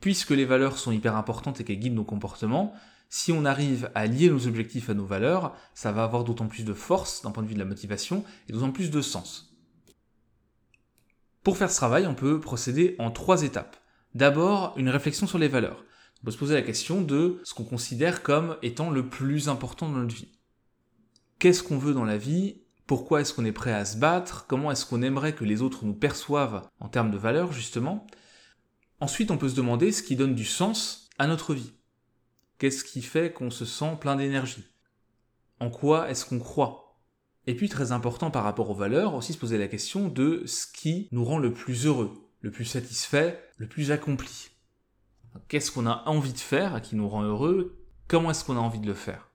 Puisque 0.00 0.30
les 0.30 0.44
valeurs 0.44 0.76
sont 0.76 0.92
hyper 0.92 1.16
importantes 1.16 1.60
et 1.60 1.64
qu'elles 1.64 1.78
guident 1.78 1.94
nos 1.94 2.04
comportements, 2.04 2.74
si 3.08 3.32
on 3.32 3.46
arrive 3.46 3.90
à 3.94 4.06
lier 4.06 4.28
nos 4.28 4.46
objectifs 4.46 4.90
à 4.90 4.94
nos 4.94 5.06
valeurs, 5.06 5.56
ça 5.72 5.92
va 5.92 6.04
avoir 6.04 6.24
d'autant 6.24 6.48
plus 6.48 6.64
de 6.64 6.74
force 6.74 7.22
d'un 7.22 7.30
point 7.30 7.42
de 7.42 7.48
vue 7.48 7.54
de 7.54 7.60
la 7.60 7.64
motivation 7.64 8.24
et 8.48 8.52
d'autant 8.52 8.72
plus 8.72 8.90
de 8.90 9.00
sens. 9.00 9.56
Pour 11.42 11.56
faire 11.56 11.70
ce 11.70 11.76
travail, 11.76 12.06
on 12.06 12.14
peut 12.14 12.40
procéder 12.40 12.96
en 12.98 13.10
trois 13.10 13.42
étapes. 13.42 13.78
D'abord, 14.14 14.74
une 14.76 14.90
réflexion 14.90 15.26
sur 15.26 15.38
les 15.38 15.48
valeurs. 15.48 15.84
On 16.24 16.28
peut 16.28 16.32
se 16.32 16.38
poser 16.38 16.54
la 16.54 16.62
question 16.62 17.02
de 17.02 17.38
ce 17.44 17.52
qu'on 17.52 17.64
considère 17.64 18.22
comme 18.22 18.56
étant 18.62 18.88
le 18.88 19.10
plus 19.10 19.50
important 19.50 19.90
dans 19.90 19.98
notre 19.98 20.14
vie. 20.14 20.32
Qu'est-ce 21.38 21.62
qu'on 21.62 21.76
veut 21.76 21.92
dans 21.92 22.06
la 22.06 22.16
vie? 22.16 22.62
Pourquoi 22.86 23.20
est-ce 23.20 23.34
qu'on 23.34 23.44
est 23.44 23.52
prêt 23.52 23.74
à 23.74 23.84
se 23.84 23.98
battre? 23.98 24.46
Comment 24.46 24.70
est-ce 24.70 24.86
qu'on 24.86 25.02
aimerait 25.02 25.34
que 25.34 25.44
les 25.44 25.60
autres 25.60 25.84
nous 25.84 25.92
perçoivent 25.92 26.66
en 26.80 26.88
termes 26.88 27.10
de 27.10 27.18
valeurs, 27.18 27.52
justement? 27.52 28.06
Ensuite, 29.00 29.30
on 29.30 29.36
peut 29.36 29.50
se 29.50 29.54
demander 29.54 29.92
ce 29.92 30.02
qui 30.02 30.16
donne 30.16 30.34
du 30.34 30.46
sens 30.46 31.10
à 31.18 31.26
notre 31.26 31.52
vie. 31.52 31.74
Qu'est-ce 32.56 32.84
qui 32.84 33.02
fait 33.02 33.30
qu'on 33.30 33.50
se 33.50 33.66
sent 33.66 33.98
plein 34.00 34.16
d'énergie? 34.16 34.64
En 35.60 35.68
quoi 35.68 36.08
est-ce 36.08 36.24
qu'on 36.24 36.38
croit? 36.38 36.96
Et 37.46 37.54
puis, 37.54 37.68
très 37.68 37.92
important 37.92 38.30
par 38.30 38.44
rapport 38.44 38.70
aux 38.70 38.74
valeurs, 38.74 39.12
aussi 39.12 39.34
se 39.34 39.38
poser 39.38 39.58
la 39.58 39.68
question 39.68 40.08
de 40.08 40.42
ce 40.46 40.66
qui 40.66 41.06
nous 41.12 41.26
rend 41.26 41.36
le 41.36 41.52
plus 41.52 41.84
heureux, 41.84 42.14
le 42.40 42.50
plus 42.50 42.64
satisfait, 42.64 43.44
le 43.58 43.68
plus 43.68 43.90
accompli. 43.90 44.53
Qu'est-ce 45.48 45.72
qu'on 45.72 45.86
a 45.86 46.02
envie 46.06 46.32
de 46.32 46.38
faire 46.38 46.80
qui 46.80 46.96
nous 46.96 47.08
rend 47.08 47.22
heureux? 47.22 47.78
Comment 48.08 48.30
est-ce 48.30 48.44
qu'on 48.44 48.56
a 48.56 48.60
envie 48.60 48.80
de 48.80 48.86
le 48.86 48.94
faire? 48.94 49.30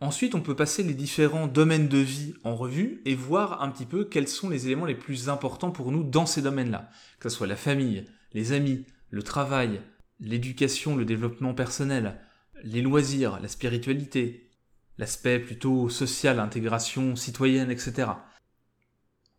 Ensuite, 0.00 0.34
on 0.34 0.40
peut 0.40 0.56
passer 0.56 0.82
les 0.82 0.94
différents 0.94 1.46
domaines 1.46 1.88
de 1.88 1.98
vie 1.98 2.34
en 2.42 2.56
revue 2.56 3.02
et 3.04 3.14
voir 3.14 3.62
un 3.62 3.70
petit 3.70 3.84
peu 3.84 4.04
quels 4.04 4.28
sont 4.28 4.48
les 4.48 4.66
éléments 4.66 4.86
les 4.86 4.94
plus 4.94 5.28
importants 5.28 5.70
pour 5.70 5.92
nous 5.92 6.02
dans 6.02 6.24
ces 6.24 6.40
domaines-là. 6.40 6.88
Que 7.18 7.28
ce 7.28 7.36
soit 7.36 7.46
la 7.46 7.56
famille, 7.56 8.06
les 8.32 8.52
amis, 8.52 8.86
le 9.10 9.22
travail, 9.22 9.82
l'éducation, 10.18 10.96
le 10.96 11.04
développement 11.04 11.52
personnel, 11.52 12.18
les 12.62 12.80
loisirs, 12.80 13.40
la 13.40 13.48
spiritualité, 13.48 14.48
l'aspect 14.96 15.38
plutôt 15.38 15.90
social, 15.90 16.40
intégration 16.40 17.14
citoyenne, 17.14 17.70
etc. 17.70 18.08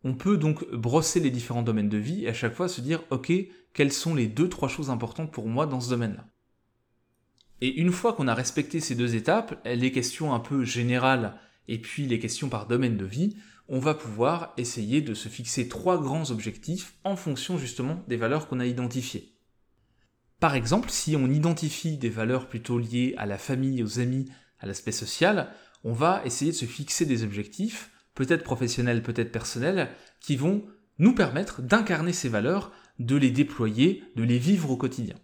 On 0.03 0.15
peut 0.15 0.37
donc 0.37 0.69
brosser 0.71 1.19
les 1.19 1.29
différents 1.29 1.61
domaines 1.61 1.89
de 1.89 1.97
vie 1.97 2.25
et 2.25 2.29
à 2.29 2.33
chaque 2.33 2.55
fois 2.55 2.67
se 2.67 2.81
dire 2.81 3.03
ok, 3.11 3.31
quelles 3.73 3.93
sont 3.93 4.15
les 4.15 4.27
deux, 4.27 4.49
trois 4.49 4.69
choses 4.69 4.89
importantes 4.89 5.31
pour 5.31 5.47
moi 5.47 5.65
dans 5.65 5.79
ce 5.79 5.89
domaine-là? 5.89 6.25
Et 7.61 7.75
une 7.75 7.91
fois 7.91 8.13
qu'on 8.13 8.27
a 8.27 8.33
respecté 8.33 8.79
ces 8.79 8.95
deux 8.95 9.15
étapes, 9.15 9.61
les 9.65 9.91
questions 9.91 10.33
un 10.33 10.39
peu 10.39 10.65
générales 10.65 11.39
et 11.67 11.79
puis 11.79 12.07
les 12.07 12.17
questions 12.17 12.49
par 12.49 12.67
domaine 12.67 12.97
de 12.97 13.05
vie, 13.05 13.37
on 13.67 13.79
va 13.79 13.93
pouvoir 13.93 14.53
essayer 14.57 15.01
de 15.01 15.13
se 15.13 15.29
fixer 15.29 15.67
trois 15.67 16.01
grands 16.01 16.31
objectifs 16.31 16.95
en 17.03 17.15
fonction 17.15 17.57
justement 17.57 18.03
des 18.07 18.17
valeurs 18.17 18.47
qu'on 18.47 18.59
a 18.59 18.65
identifiées. 18.65 19.31
Par 20.39 20.55
exemple, 20.55 20.89
si 20.89 21.15
on 21.15 21.29
identifie 21.29 21.97
des 21.97 22.09
valeurs 22.09 22.49
plutôt 22.49 22.79
liées 22.79 23.13
à 23.17 23.27
la 23.27 23.37
famille, 23.37 23.83
aux 23.83 23.99
amis, 23.99 24.25
à 24.59 24.65
l'aspect 24.65 24.91
social, 24.91 25.53
on 25.83 25.93
va 25.93 26.21
essayer 26.25 26.51
de 26.51 26.57
se 26.57 26.65
fixer 26.65 27.05
des 27.05 27.23
objectifs 27.23 27.91
peut-être 28.15 28.43
professionnels, 28.43 29.03
peut-être 29.03 29.31
personnels, 29.31 29.89
qui 30.19 30.35
vont 30.35 30.65
nous 30.99 31.15
permettre 31.15 31.61
d'incarner 31.61 32.13
ces 32.13 32.29
valeurs, 32.29 32.71
de 32.99 33.15
les 33.15 33.31
déployer, 33.31 34.03
de 34.15 34.23
les 34.23 34.37
vivre 34.37 34.69
au 34.69 34.77
quotidien. 34.77 35.15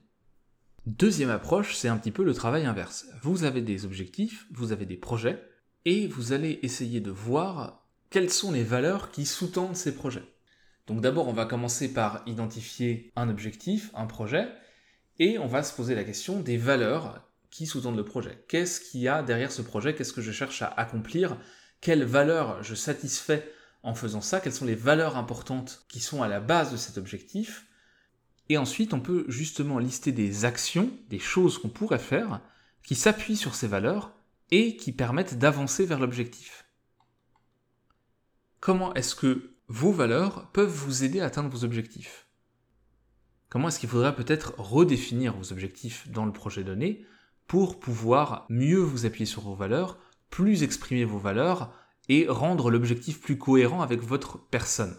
Deuxième 0.86 1.29
approche, 1.29 1.75
c'est 1.75 1.89
un 1.89 1.98
petit 1.98 2.12
peu 2.12 2.24
le 2.24 2.34
travail 2.34 2.65
inverse. 2.65 3.06
Vous 3.22 3.44
avez 3.44 3.62
des 3.62 3.86
objectifs, 3.86 4.48
vous 4.51 4.72
avez 4.72 4.86
des 4.86 4.96
projets, 4.96 5.44
et 5.86 6.08
vous 6.08 6.34
allez 6.34 6.60
essayer 6.63 7.01
de 7.01 7.12
voir 7.12 7.86
quelles 8.10 8.29
sont 8.29 8.51
les 8.51 8.63
valeurs 8.63 9.12
qui 9.12 9.25
sous-tendent 9.25 9.75
ces 9.75 9.96
projets. 9.96 10.24
Donc 10.88 11.01
d'abord, 11.01 11.27
on 11.27 11.34
va 11.34 11.46
commencer 11.46 11.94
par 11.94 12.24
identifier 12.25 13.12
un 13.15 13.29
objectif, 13.29 13.91
un 13.94 14.06
projet, 14.06 14.48
et 15.20 15.38
on 15.38 15.48
va 15.48 15.63
se 15.63 15.75
poser 15.75 15.94
la 15.94 16.06
question 16.06 16.39
des 16.39 16.58
valeurs 16.58 17.29
qui 17.51 17.65
sous-tendent 17.65 17.98
le 17.98 18.06
projet. 18.06 18.44
Qu'est-ce 18.48 18.79
qu'il 18.79 19.01
y 19.01 19.08
a 19.08 19.24
derrière 19.24 19.51
ce 19.51 19.62
projet? 19.62 19.94
Qu'est-ce 19.94 20.13
que 20.13 20.22
je 20.22 20.32
cherche 20.32 20.62
à 20.62 20.67
accomplir 20.67 21.38
quelles 21.81 22.03
valeurs 22.03 22.63
je 22.63 22.75
satisfais 22.75 23.53
en 23.84 23.93
faisant 23.96 24.22
ça, 24.22 24.39
quelles 24.39 24.53
sont 24.53 24.65
les 24.65 24.75
valeurs 24.75 25.17
importantes 25.17 25.86
qui 25.88 26.00
sont 26.00 26.22
à 26.22 26.27
la 26.27 26.39
base 26.39 26.72
de 26.72 26.77
cet 26.77 26.98
objectif. 26.98 27.67
Et 28.50 28.57
ensuite, 28.57 28.93
on 28.93 29.00
peut 29.00 29.25
justement 29.27 29.79
lister 29.79 30.12
des 30.12 30.46
actions, 30.46 30.91
des 31.10 31.19
choses 31.19 31.57
qu'on 31.57 31.69
pourrait 31.69 32.00
faire, 32.00 32.41
qui 32.84 32.96
s'appuient 32.96 33.38
sur 33.38 33.55
ces 33.55 33.67
valeurs 33.67 34.13
et 34.51 34.77
qui 34.77 34.91
permettent 34.91 35.38
d'avancer 35.38 35.86
vers 35.86 36.00
l'objectif. 36.00 36.65
Comment 38.60 38.93
est-ce 38.93 39.15
que 39.15 39.55
vos 39.67 39.91
valeurs 39.91 40.50
peuvent 40.51 40.69
vous 40.69 41.03
aider 41.03 41.19
à 41.19 41.25
atteindre 41.25 41.50
vos 41.50 41.63
objectifs? 41.63 42.27
Comment 43.50 43.69
est-ce 43.69 43.79
qu'il 43.79 43.89
faudrait 43.89 44.15
peut-être 44.15 44.53
redéfinir 44.57 45.36
vos 45.36 45.51
objectifs 45.51 46.10
dans 46.10 46.25
le 46.25 46.34
projet 46.34 46.63
donné 46.63 47.05
pour 47.48 47.79
pouvoir 47.79 48.46
mieux 48.50 48.79
vous 48.79 49.05
appuyer 49.05 49.25
sur 49.25 49.41
vos 49.41 49.55
valeurs, 49.55 49.98
plus 50.29 50.63
exprimer 50.63 51.05
vos 51.05 51.17
valeurs 51.17 51.74
et 52.10 52.27
rendre 52.27 52.72
l'objectif 52.72 53.19
plus 53.19 53.38
cohérent 53.38 53.81
avec 53.81 54.01
votre 54.01 54.38
personne. 54.50 54.96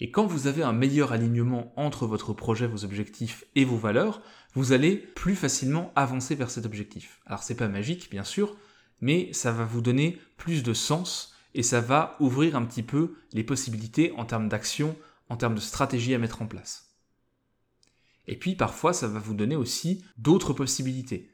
Et 0.00 0.10
quand 0.10 0.26
vous 0.26 0.46
avez 0.46 0.62
un 0.62 0.72
meilleur 0.72 1.12
alignement 1.12 1.72
entre 1.76 2.06
votre 2.06 2.32
projet, 2.32 2.68
vos 2.68 2.84
objectifs 2.84 3.44
et 3.56 3.64
vos 3.64 3.76
valeurs, 3.76 4.22
vous 4.54 4.72
allez 4.72 4.96
plus 4.96 5.34
facilement 5.34 5.92
avancer 5.96 6.34
vers 6.36 6.50
cet 6.50 6.66
objectif. 6.66 7.20
Alors 7.26 7.42
c'est 7.42 7.56
pas 7.56 7.68
magique, 7.68 8.08
bien 8.10 8.24
sûr, 8.24 8.56
mais 9.00 9.32
ça 9.32 9.50
va 9.50 9.64
vous 9.64 9.80
donner 9.80 10.20
plus 10.36 10.62
de 10.62 10.72
sens 10.72 11.34
et 11.54 11.62
ça 11.62 11.80
va 11.80 12.16
ouvrir 12.20 12.54
un 12.54 12.64
petit 12.64 12.82
peu 12.82 13.16
les 13.32 13.42
possibilités 13.42 14.12
en 14.16 14.24
termes 14.24 14.48
d'action, 14.48 14.96
en 15.28 15.36
termes 15.36 15.56
de 15.56 15.60
stratégie 15.60 16.14
à 16.14 16.18
mettre 16.18 16.42
en 16.42 16.46
place. 16.46 16.94
Et 18.28 18.36
puis 18.36 18.54
parfois, 18.54 18.92
ça 18.92 19.08
va 19.08 19.18
vous 19.18 19.34
donner 19.34 19.56
aussi 19.56 20.04
d'autres 20.18 20.52
possibilités. 20.52 21.30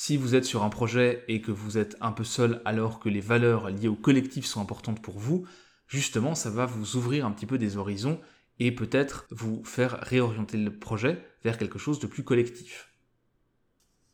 Si 0.00 0.16
vous 0.16 0.36
êtes 0.36 0.44
sur 0.44 0.62
un 0.62 0.68
projet 0.68 1.24
et 1.26 1.42
que 1.42 1.50
vous 1.50 1.76
êtes 1.76 1.96
un 2.00 2.12
peu 2.12 2.22
seul 2.22 2.62
alors 2.64 3.00
que 3.00 3.08
les 3.08 3.20
valeurs 3.20 3.68
liées 3.68 3.88
au 3.88 3.96
collectif 3.96 4.46
sont 4.46 4.60
importantes 4.60 5.02
pour 5.02 5.18
vous, 5.18 5.44
justement, 5.88 6.36
ça 6.36 6.50
va 6.50 6.66
vous 6.66 6.94
ouvrir 6.94 7.26
un 7.26 7.32
petit 7.32 7.46
peu 7.46 7.58
des 7.58 7.76
horizons 7.76 8.20
et 8.60 8.70
peut-être 8.70 9.26
vous 9.32 9.60
faire 9.64 9.98
réorienter 10.02 10.56
le 10.56 10.78
projet 10.78 11.20
vers 11.42 11.58
quelque 11.58 11.80
chose 11.80 11.98
de 11.98 12.06
plus 12.06 12.22
collectif. 12.22 12.92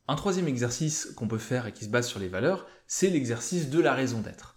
Un 0.09 0.14
troisième 0.14 0.49
exercice 0.49 1.12
qu'on 1.17 1.29
peut 1.29 1.37
faire 1.37 1.67
et 1.67 1.73
qui 1.73 1.85
se 1.85 1.91
base 1.91 2.09
sur 2.09 2.19
les 2.19 2.29
valeurs, 2.29 2.67
c'est 2.87 3.11
l'exercice 3.11 3.69
de 3.69 3.79
la 3.79 3.93
raison 3.93 4.23
d'être. 4.23 4.57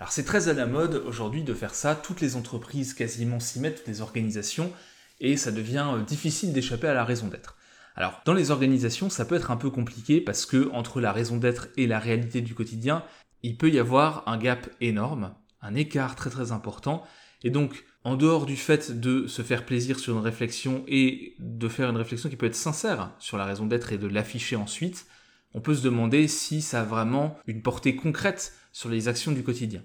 Alors 0.00 0.10
c'est 0.10 0.24
très 0.24 0.48
à 0.48 0.54
la 0.54 0.66
mode 0.66 0.96
aujourd'hui 1.06 1.44
de 1.44 1.54
faire 1.54 1.76
ça, 1.76 1.94
toutes 1.94 2.20
les 2.20 2.34
entreprises 2.34 2.94
quasiment 2.94 3.38
s'y 3.38 3.60
mettent, 3.60 3.76
toutes 3.76 3.86
les 3.86 4.00
organisations, 4.00 4.72
et 5.20 5.36
ça 5.36 5.52
devient 5.52 5.92
euh, 5.94 6.02
difficile 6.02 6.52
d'échapper 6.52 6.88
à 6.88 6.94
la 6.94 7.04
raison 7.04 7.28
d'être. 7.28 7.56
Alors, 7.94 8.20
dans 8.24 8.34
les 8.34 8.50
organisations, 8.50 9.08
ça 9.08 9.24
peut 9.24 9.36
être 9.36 9.50
un 9.50 9.56
peu 9.56 9.70
compliqué 9.70 10.20
parce 10.20 10.46
que 10.46 10.70
entre 10.72 11.00
la 11.00 11.12
raison 11.12 11.36
d'être 11.36 11.68
et 11.76 11.86
la 11.86 11.98
réalité 11.98 12.40
du 12.40 12.54
quotidien, 12.54 13.04
il 13.42 13.56
peut 13.56 13.70
y 13.70 13.78
avoir 13.78 14.26
un 14.26 14.36
gap 14.36 14.68
énorme, 14.80 15.34
un 15.62 15.74
écart 15.74 16.16
très 16.16 16.30
très 16.30 16.50
important. 16.50 17.04
Et 17.42 17.50
donc, 17.50 17.84
en 18.02 18.16
dehors 18.16 18.46
du 18.46 18.56
fait 18.56 19.00
de 19.00 19.26
se 19.26 19.42
faire 19.42 19.64
plaisir 19.64 19.98
sur 19.98 20.16
une 20.16 20.22
réflexion 20.22 20.84
et 20.88 21.36
de 21.38 21.68
faire 21.68 21.88
une 21.88 21.96
réflexion 21.96 22.28
qui 22.28 22.36
peut 22.36 22.46
être 22.46 22.54
sincère 22.54 23.12
sur 23.18 23.36
la 23.36 23.44
raison 23.44 23.66
d'être 23.66 23.92
et 23.92 23.98
de 23.98 24.08
l'afficher 24.08 24.56
ensuite, 24.56 25.06
on 25.54 25.60
peut 25.60 25.74
se 25.74 25.82
demander 25.82 26.26
si 26.26 26.62
ça 26.62 26.80
a 26.80 26.84
vraiment 26.84 27.38
une 27.46 27.62
portée 27.62 27.94
concrète 27.94 28.54
sur 28.72 28.88
les 28.88 29.08
actions 29.08 29.32
du 29.32 29.44
quotidien. 29.44 29.82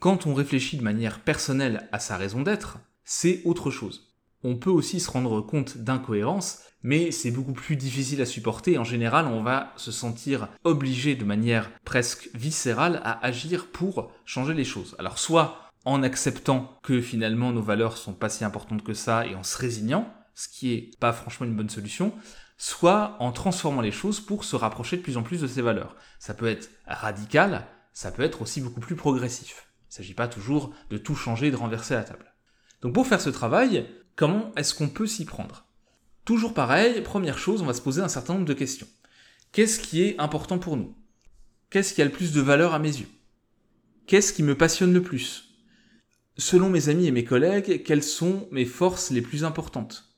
Quand 0.00 0.26
on 0.26 0.34
réfléchit 0.34 0.76
de 0.76 0.82
manière 0.82 1.20
personnelle 1.20 1.88
à 1.92 1.98
sa 1.98 2.16
raison 2.16 2.42
d'être, 2.42 2.78
c'est 3.04 3.40
autre 3.44 3.70
chose. 3.70 4.07
On 4.44 4.56
peut 4.56 4.70
aussi 4.70 5.00
se 5.00 5.10
rendre 5.10 5.40
compte 5.40 5.78
d'incohérences, 5.78 6.60
mais 6.82 7.10
c'est 7.10 7.30
beaucoup 7.30 7.52
plus 7.52 7.76
difficile 7.76 8.22
à 8.22 8.26
supporter. 8.26 8.78
En 8.78 8.84
général, 8.84 9.26
on 9.26 9.42
va 9.42 9.72
se 9.76 9.90
sentir 9.90 10.48
obligé 10.64 11.16
de 11.16 11.24
manière 11.24 11.70
presque 11.84 12.30
viscérale 12.34 13.00
à 13.04 13.24
agir 13.24 13.66
pour 13.72 14.12
changer 14.24 14.54
les 14.54 14.64
choses. 14.64 14.94
Alors 14.98 15.18
soit 15.18 15.70
en 15.84 16.02
acceptant 16.02 16.78
que 16.82 17.00
finalement 17.00 17.52
nos 17.52 17.62
valeurs 17.62 17.96
sont 17.96 18.12
pas 18.12 18.28
si 18.28 18.44
importantes 18.44 18.84
que 18.84 18.94
ça 18.94 19.26
et 19.26 19.34
en 19.34 19.42
se 19.42 19.58
résignant, 19.58 20.12
ce 20.34 20.48
qui 20.48 20.72
est 20.72 20.90
pas 21.00 21.12
franchement 21.12 21.46
une 21.46 21.56
bonne 21.56 21.70
solution, 21.70 22.12
soit 22.58 23.16
en 23.20 23.32
transformant 23.32 23.80
les 23.80 23.92
choses 23.92 24.20
pour 24.20 24.44
se 24.44 24.56
rapprocher 24.56 24.98
de 24.98 25.02
plus 25.02 25.16
en 25.16 25.22
plus 25.22 25.40
de 25.40 25.46
ces 25.46 25.62
valeurs. 25.62 25.96
Ça 26.18 26.34
peut 26.34 26.46
être 26.46 26.70
radical, 26.86 27.66
ça 27.92 28.12
peut 28.12 28.22
être 28.22 28.42
aussi 28.42 28.60
beaucoup 28.60 28.80
plus 28.80 28.96
progressif. 28.96 29.68
Il 29.82 29.92
ne 29.92 29.94
s'agit 29.94 30.14
pas 30.14 30.28
toujours 30.28 30.72
de 30.90 30.98
tout 30.98 31.14
changer 31.14 31.48
et 31.48 31.50
de 31.50 31.56
renverser 31.56 31.94
la 31.94 32.04
table. 32.04 32.34
Donc 32.82 32.94
pour 32.94 33.06
faire 33.06 33.20
ce 33.20 33.30
travail, 33.30 33.86
comment 34.18 34.52
est-ce 34.56 34.74
qu'on 34.74 34.88
peut 34.88 35.06
s'y 35.06 35.24
prendre? 35.24 35.64
Toujours 36.24 36.52
pareil, 36.52 37.00
première 37.02 37.38
chose, 37.38 37.62
on 37.62 37.66
va 37.66 37.72
se 37.72 37.80
poser 37.80 38.02
un 38.02 38.08
certain 38.08 38.34
nombre 38.34 38.46
de 38.46 38.52
questions. 38.52 38.88
Qu'est-ce 39.52 39.78
qui 39.78 40.02
est 40.02 40.18
important 40.18 40.58
pour 40.58 40.76
nous? 40.76 40.94
Qu'est-ce 41.70 41.94
qui 41.94 42.02
a 42.02 42.04
le 42.04 42.10
plus 42.10 42.32
de 42.32 42.40
valeur 42.40 42.74
à 42.74 42.80
mes 42.80 42.98
yeux? 42.98 43.08
Qu'est-ce 44.06 44.32
qui 44.32 44.42
me 44.42 44.58
passionne 44.58 44.92
le 44.92 45.02
plus? 45.02 45.54
Selon 46.36 46.68
mes 46.68 46.88
amis 46.88 47.06
et 47.06 47.12
mes 47.12 47.24
collègues, 47.24 47.84
quelles 47.84 48.02
sont 48.02 48.48
mes 48.50 48.64
forces 48.64 49.10
les 49.10 49.22
plus 49.22 49.44
importantes? 49.44 50.12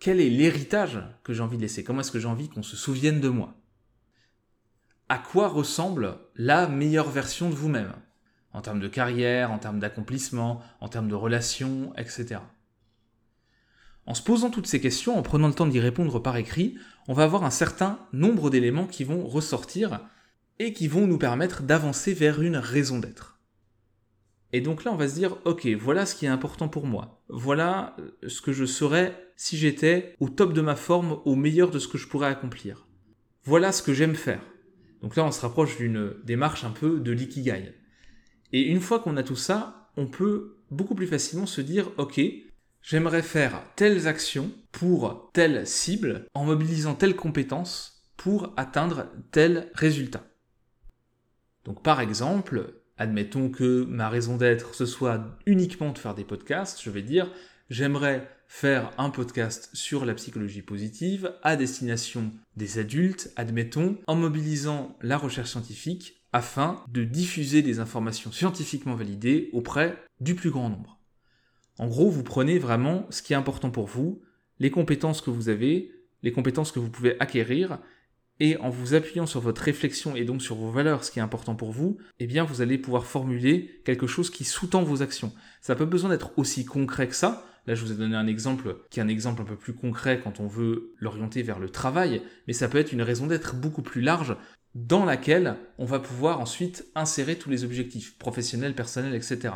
Quel 0.00 0.20
est 0.20 0.28
l'héritage 0.28 0.98
que 1.22 1.32
j'ai 1.32 1.42
envie 1.42 1.58
de 1.58 1.62
laisser? 1.62 1.84
Comment 1.84 2.00
est-ce 2.00 2.10
que 2.10 2.18
j'ai 2.18 2.26
envie 2.26 2.48
qu'on 2.48 2.64
se 2.64 2.76
souvienne 2.76 3.20
de 3.20 3.28
moi? 3.28 3.54
À 5.08 5.18
quoi 5.18 5.46
ressemble 5.46 6.18
la 6.34 6.66
meilleure 6.66 7.10
version 7.10 7.50
de 7.50 7.54
vous-même? 7.54 7.92
En 8.52 8.62
termes 8.62 8.80
de 8.80 8.88
carrière, 8.88 9.52
en 9.52 9.58
termes 9.58 9.78
d'accomplissement, 9.78 10.60
en 10.80 10.88
termes 10.88 11.08
de 11.08 11.14
relations, 11.14 11.92
etc. 11.96 12.40
En 14.06 14.14
se 14.14 14.22
posant 14.22 14.50
toutes 14.50 14.68
ces 14.68 14.80
questions, 14.80 15.18
en 15.18 15.22
prenant 15.22 15.48
le 15.48 15.54
temps 15.54 15.66
d'y 15.66 15.80
répondre 15.80 16.20
par 16.20 16.36
écrit, 16.36 16.76
on 17.08 17.12
va 17.12 17.24
avoir 17.24 17.44
un 17.44 17.50
certain 17.50 17.98
nombre 18.12 18.50
d'éléments 18.50 18.86
qui 18.86 19.04
vont 19.04 19.26
ressortir 19.26 20.00
et 20.58 20.72
qui 20.72 20.88
vont 20.88 21.06
nous 21.06 21.18
permettre 21.18 21.62
d'avancer 21.62 22.14
vers 22.14 22.40
une 22.40 22.56
raison 22.56 22.98
d'être. 22.98 23.40
Et 24.52 24.60
donc 24.60 24.84
là, 24.84 24.92
on 24.92 24.96
va 24.96 25.08
se 25.08 25.14
dire, 25.14 25.36
ok, 25.44 25.66
voilà 25.78 26.06
ce 26.06 26.14
qui 26.14 26.24
est 26.24 26.30
important 26.30 26.68
pour 26.68 26.86
moi. 26.86 27.20
Voilà 27.28 27.96
euh, 27.98 28.28
ce 28.28 28.40
que 28.40 28.52
je 28.52 28.64
serais 28.64 29.32
si 29.36 29.56
j'étais 29.56 30.14
au 30.20 30.28
top 30.28 30.52
de 30.52 30.60
ma 30.60 30.76
forme, 30.76 31.18
au 31.24 31.34
meilleur 31.34 31.70
de 31.70 31.78
ce 31.78 31.88
que 31.88 31.98
je 31.98 32.06
pourrais 32.06 32.28
accomplir. 32.28 32.86
Voilà 33.44 33.72
ce 33.72 33.82
que 33.82 33.92
j'aime 33.92 34.14
faire. 34.14 34.40
Donc 35.02 35.16
là, 35.16 35.24
on 35.24 35.32
se 35.32 35.40
rapproche 35.40 35.76
d'une 35.76 36.14
démarche 36.24 36.64
un 36.64 36.70
peu 36.70 37.00
de 37.00 37.12
l'ikigai. 37.12 37.74
Et 38.52 38.62
une 38.62 38.80
fois 38.80 39.00
qu'on 39.00 39.16
a 39.16 39.22
tout 39.22 39.36
ça, 39.36 39.90
on 39.96 40.06
peut 40.06 40.56
beaucoup 40.70 40.94
plus 40.94 41.06
facilement 41.06 41.46
se 41.46 41.60
dire, 41.60 41.90
ok, 41.98 42.20
j'aimerais 42.86 43.22
faire 43.22 43.62
telles 43.74 44.06
actions 44.06 44.52
pour 44.70 45.30
telle 45.32 45.66
cible 45.66 46.26
en 46.34 46.44
mobilisant 46.44 46.94
telle 46.94 47.16
compétence 47.16 48.04
pour 48.16 48.54
atteindre 48.56 49.08
tel 49.32 49.70
résultat. 49.74 50.24
Donc 51.64 51.82
par 51.82 52.00
exemple, 52.00 52.74
admettons 52.96 53.50
que 53.50 53.84
ma 53.84 54.08
raison 54.08 54.36
d'être 54.36 54.74
ce 54.74 54.86
soit 54.86 55.20
uniquement 55.46 55.90
de 55.90 55.98
faire 55.98 56.14
des 56.14 56.24
podcasts, 56.24 56.80
je 56.80 56.90
vais 56.90 57.02
dire 57.02 57.30
j'aimerais 57.70 58.30
faire 58.46 58.92
un 58.98 59.10
podcast 59.10 59.68
sur 59.72 60.04
la 60.04 60.14
psychologie 60.14 60.62
positive 60.62 61.34
à 61.42 61.56
destination 61.56 62.30
des 62.56 62.78
adultes, 62.78 63.32
admettons, 63.34 63.98
en 64.06 64.14
mobilisant 64.14 64.96
la 65.02 65.18
recherche 65.18 65.50
scientifique 65.50 66.22
afin 66.32 66.84
de 66.86 67.02
diffuser 67.02 67.62
des 67.62 67.80
informations 67.80 68.30
scientifiquement 68.30 68.94
validées 68.94 69.50
auprès 69.52 69.96
du 70.20 70.36
plus 70.36 70.50
grand 70.50 70.70
nombre. 70.70 70.95
En 71.78 71.88
gros, 71.88 72.08
vous 72.08 72.22
prenez 72.22 72.58
vraiment 72.58 73.06
ce 73.10 73.22
qui 73.22 73.32
est 73.32 73.36
important 73.36 73.70
pour 73.70 73.86
vous, 73.86 74.22
les 74.58 74.70
compétences 74.70 75.20
que 75.20 75.30
vous 75.30 75.48
avez, 75.48 75.92
les 76.22 76.32
compétences 76.32 76.72
que 76.72 76.78
vous 76.78 76.90
pouvez 76.90 77.20
acquérir, 77.20 77.78
et 78.38 78.56
en 78.58 78.68
vous 78.68 78.94
appuyant 78.94 79.26
sur 79.26 79.40
votre 79.40 79.62
réflexion 79.62 80.14
et 80.14 80.24
donc 80.24 80.42
sur 80.42 80.56
vos 80.56 80.70
valeurs, 80.70 81.04
ce 81.04 81.10
qui 81.10 81.18
est 81.18 81.22
important 81.22 81.54
pour 81.54 81.72
vous, 81.72 81.98
eh 82.18 82.26
bien 82.26 82.44
vous 82.44 82.60
allez 82.60 82.78
pouvoir 82.78 83.06
formuler 83.06 83.80
quelque 83.84 84.06
chose 84.06 84.30
qui 84.30 84.44
sous-tend 84.44 84.82
vos 84.82 85.02
actions. 85.02 85.32
Ça 85.60 85.72
n'a 85.72 85.78
pas 85.78 85.86
besoin 85.86 86.10
d'être 86.10 86.32
aussi 86.38 86.64
concret 86.64 87.08
que 87.08 87.14
ça. 87.14 87.46
Là, 87.66 87.74
je 87.74 87.84
vous 87.84 87.92
ai 87.92 87.96
donné 87.96 88.14
un 88.14 88.26
exemple 88.26 88.76
qui 88.90 89.00
est 89.00 89.02
un 89.02 89.08
exemple 89.08 89.42
un 89.42 89.46
peu 89.46 89.56
plus 89.56 89.72
concret 89.72 90.20
quand 90.22 90.38
on 90.38 90.46
veut 90.46 90.94
l'orienter 91.00 91.42
vers 91.42 91.58
le 91.58 91.70
travail, 91.70 92.22
mais 92.46 92.52
ça 92.52 92.68
peut 92.68 92.78
être 92.78 92.92
une 92.92 93.02
raison 93.02 93.26
d'être 93.26 93.56
beaucoup 93.56 93.82
plus 93.82 94.02
large 94.02 94.36
dans 94.74 95.04
laquelle 95.04 95.56
on 95.78 95.86
va 95.86 95.98
pouvoir 95.98 96.38
ensuite 96.38 96.86
insérer 96.94 97.36
tous 97.36 97.48
les 97.48 97.64
objectifs 97.64 98.18
professionnels, 98.18 98.74
personnels, 98.74 99.14
etc. 99.14 99.54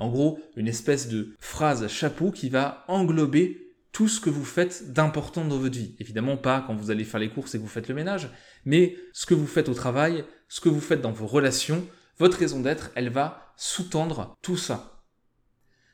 En 0.00 0.08
gros, 0.08 0.40
une 0.56 0.66
espèce 0.66 1.08
de 1.08 1.36
phrase 1.38 1.86
chapeau 1.86 2.30
qui 2.30 2.48
va 2.48 2.84
englober 2.88 3.74
tout 3.92 4.08
ce 4.08 4.18
que 4.18 4.30
vous 4.30 4.46
faites 4.46 4.94
d'important 4.94 5.44
dans 5.44 5.58
votre 5.58 5.76
vie. 5.76 5.94
Évidemment 5.98 6.38
pas 6.38 6.64
quand 6.66 6.74
vous 6.74 6.90
allez 6.90 7.04
faire 7.04 7.20
les 7.20 7.28
courses 7.28 7.54
et 7.54 7.58
que 7.58 7.62
vous 7.62 7.68
faites 7.68 7.88
le 7.88 7.94
ménage, 7.94 8.30
mais 8.64 8.96
ce 9.12 9.26
que 9.26 9.34
vous 9.34 9.46
faites 9.46 9.68
au 9.68 9.74
travail, 9.74 10.24
ce 10.48 10.62
que 10.62 10.70
vous 10.70 10.80
faites 10.80 11.02
dans 11.02 11.12
vos 11.12 11.26
relations, 11.26 11.86
votre 12.16 12.38
raison 12.38 12.60
d'être, 12.60 12.90
elle 12.94 13.10
va 13.10 13.52
sous-tendre 13.56 14.38
tout 14.40 14.56
ça. 14.56 15.04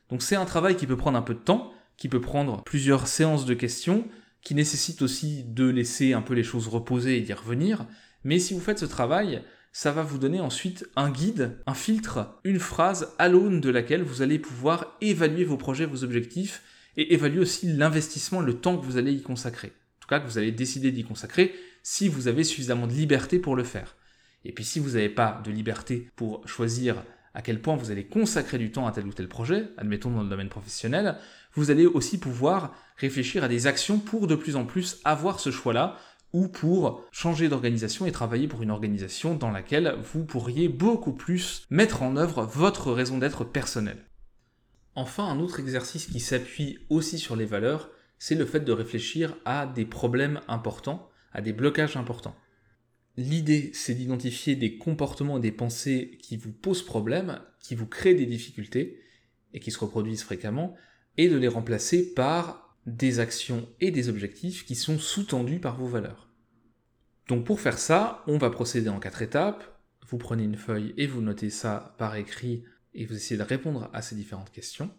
Donc 0.09 0.21
c'est 0.21 0.37
un 0.37 0.45
travail 0.45 0.77
qui 0.77 0.87
peut 0.87 0.95
prendre 0.95 1.17
un 1.17 1.21
peu 1.21 1.33
de 1.33 1.39
temps, 1.39 1.73
qui 1.97 2.07
peut 2.07 2.21
prendre 2.21 2.63
plusieurs 2.63 3.07
séances 3.07 3.45
de 3.45 3.55
questions, 3.55 4.07
qui 4.41 4.55
nécessite 4.55 5.01
aussi 5.01 5.43
de 5.43 5.65
laisser 5.65 6.13
un 6.13 6.21
peu 6.21 6.33
les 6.33 6.43
choses 6.43 6.69
reposer 6.69 7.17
et 7.17 7.21
d'y 7.21 7.33
revenir, 7.33 7.85
mais 8.23 8.39
si 8.39 8.53
vous 8.53 8.61
faites 8.61 8.79
ce 8.79 8.85
travail, 8.85 9.43
ça 9.77 9.91
va 9.91 10.01
vous 10.01 10.17
donner 10.17 10.39
ensuite 10.39 10.89
un 10.95 11.11
guide, 11.11 11.59
un 11.67 11.75
filtre, 11.75 12.39
une 12.43 12.57
phrase 12.57 13.13
à 13.19 13.27
l'aune 13.27 13.61
de 13.61 13.69
laquelle 13.69 14.01
vous 14.01 14.23
allez 14.23 14.39
pouvoir 14.39 14.97
évaluer 15.01 15.43
vos 15.43 15.55
projets, 15.55 15.85
vos 15.85 16.03
objectifs 16.03 16.63
et 16.95 17.13
évaluer 17.13 17.41
aussi 17.41 17.67
l'investissement, 17.67 18.41
le 18.41 18.55
temps 18.55 18.75
que 18.75 18.83
vous 18.83 18.97
allez 18.97 19.13
y 19.13 19.21
consacrer. 19.21 19.67
En 19.67 19.99
tout 19.99 20.07
cas, 20.07 20.19
que 20.19 20.25
vous 20.25 20.39
allez 20.39 20.51
décider 20.51 20.91
d'y 20.91 21.03
consacrer 21.03 21.53
si 21.83 22.07
vous 22.07 22.27
avez 22.27 22.43
suffisamment 22.43 22.87
de 22.87 22.93
liberté 22.93 23.37
pour 23.37 23.55
le 23.55 23.63
faire. 23.63 23.95
Et 24.45 24.51
puis 24.51 24.63
si 24.63 24.79
vous 24.79 24.93
n'avez 24.93 25.09
pas 25.09 25.43
de 25.45 25.51
liberté 25.51 26.09
pour 26.15 26.41
choisir 26.47 27.03
à 27.35 27.43
quel 27.43 27.61
point 27.61 27.75
vous 27.75 27.91
allez 27.91 28.07
consacrer 28.07 28.57
du 28.57 28.71
temps 28.71 28.87
à 28.87 28.91
tel 28.91 29.05
ou 29.05 29.13
tel 29.13 29.27
projet, 29.27 29.67
admettons 29.77 30.09
dans 30.09 30.23
le 30.23 30.29
domaine 30.29 30.49
professionnel, 30.49 31.19
vous 31.53 31.69
allez 31.69 31.85
aussi 31.85 32.17
pouvoir 32.17 32.75
réfléchir 32.95 33.43
à 33.43 33.47
des 33.47 33.67
actions 33.67 33.99
pour 33.99 34.25
de 34.25 34.33
plus 34.33 34.55
en 34.55 34.65
plus 34.65 34.99
avoir 35.03 35.39
ce 35.39 35.51
choix-là, 35.51 35.99
ou 36.33 36.47
pour 36.47 37.05
changer 37.11 37.49
d'organisation 37.49 38.05
et 38.05 38.11
travailler 38.11 38.47
pour 38.47 38.61
une 38.61 38.71
organisation 38.71 39.35
dans 39.35 39.51
laquelle 39.51 39.95
vous 40.01 40.25
pourriez 40.25 40.67
beaucoup 40.67 41.13
plus 41.13 41.65
mettre 41.69 42.03
en 42.03 42.17
œuvre 42.17 42.43
votre 42.43 42.91
raison 42.91 43.17
d'être 43.17 43.43
personnelle. 43.43 44.05
Enfin, 44.95 45.25
un 45.25 45.39
autre 45.39 45.59
exercice 45.59 46.07
qui 46.07 46.19
s'appuie 46.19 46.79
aussi 46.89 47.19
sur 47.19 47.35
les 47.35 47.45
valeurs, 47.45 47.89
c'est 48.17 48.35
le 48.35 48.45
fait 48.45 48.61
de 48.61 48.71
réfléchir 48.71 49.37
à 49.45 49.67
des 49.67 49.85
problèmes 49.85 50.41
importants, 50.47 51.09
à 51.33 51.41
des 51.41 51.53
blocages 51.53 51.97
importants. 51.97 52.35
L'idée, 53.15 53.71
c'est 53.73 53.95
d'identifier 53.95 54.55
des 54.55 54.77
comportements 54.77 55.37
et 55.37 55.41
des 55.41 55.51
pensées 55.51 56.17
qui 56.21 56.37
vous 56.37 56.51
posent 56.51 56.83
problème, 56.83 57.41
qui 57.59 57.75
vous 57.75 57.87
créent 57.87 58.15
des 58.15 58.25
difficultés 58.25 58.99
et 59.53 59.59
qui 59.59 59.71
se 59.71 59.79
reproduisent 59.79 60.23
fréquemment, 60.23 60.75
et 61.17 61.29
de 61.29 61.37
les 61.37 61.47
remplacer 61.47 62.13
par 62.13 62.66
des 62.87 63.19
actions 63.19 63.67
et 63.81 63.91
des 63.91 64.09
objectifs 64.09 64.65
qui 64.65 64.75
sont 64.75 64.97
sous-tendus 64.97 65.59
par 65.59 65.77
vos 65.77 65.87
valeurs. 65.87 66.29
Donc 67.27 67.45
pour 67.45 67.59
faire 67.59 67.77
ça, 67.77 68.23
on 68.25 68.37
va 68.37 68.49
procéder 68.49 68.89
en 68.89 68.99
quatre 68.99 69.21
étapes. 69.21 69.79
Vous 70.07 70.17
prenez 70.17 70.43
une 70.43 70.55
feuille 70.55 70.93
et 70.97 71.05
vous 71.05 71.21
notez 71.21 71.49
ça 71.49 71.95
par 71.97 72.15
écrit 72.15 72.63
et 72.93 73.05
vous 73.05 73.15
essayez 73.15 73.37
de 73.37 73.43
répondre 73.43 73.89
à 73.93 74.01
ces 74.01 74.15
différentes 74.15 74.51
questions. 74.51 74.89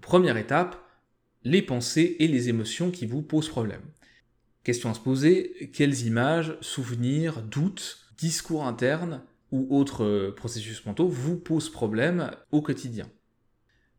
Première 0.00 0.38
étape, 0.38 0.82
les 1.44 1.62
pensées 1.62 2.16
et 2.18 2.28
les 2.28 2.48
émotions 2.48 2.90
qui 2.90 3.06
vous 3.06 3.22
posent 3.22 3.50
problème. 3.50 3.82
Question 4.64 4.90
à 4.90 4.94
se 4.94 5.00
poser, 5.00 5.70
quelles 5.72 6.06
images, 6.06 6.56
souvenirs, 6.62 7.42
doutes, 7.42 8.10
discours 8.16 8.66
internes 8.66 9.22
ou 9.50 9.66
autres 9.76 10.04
euh, 10.04 10.34
processus 10.34 10.84
mentaux 10.84 11.08
vous 11.08 11.36
posent 11.36 11.70
problème 11.70 12.30
au 12.50 12.60
quotidien? 12.62 13.08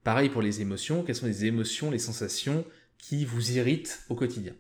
Pareil 0.03 0.29
pour 0.29 0.41
les 0.41 0.61
émotions, 0.61 1.03
quelles 1.03 1.15
sont 1.15 1.25
les 1.25 1.45
émotions, 1.45 1.91
les 1.91 1.99
sensations 1.99 2.65
qui 2.99 3.25
vous 3.25 3.53
irritent 3.53 4.03
au 4.09 4.15
quotidien. 4.15 4.53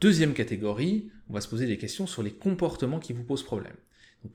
Deuxième 0.00 0.34
catégorie, 0.34 1.12
on 1.28 1.34
va 1.34 1.40
se 1.40 1.48
poser 1.48 1.66
des 1.66 1.78
questions 1.78 2.08
sur 2.08 2.24
les 2.24 2.32
comportements 2.32 2.98
qui 2.98 3.12
vous 3.12 3.22
posent 3.22 3.44
problème. 3.44 3.76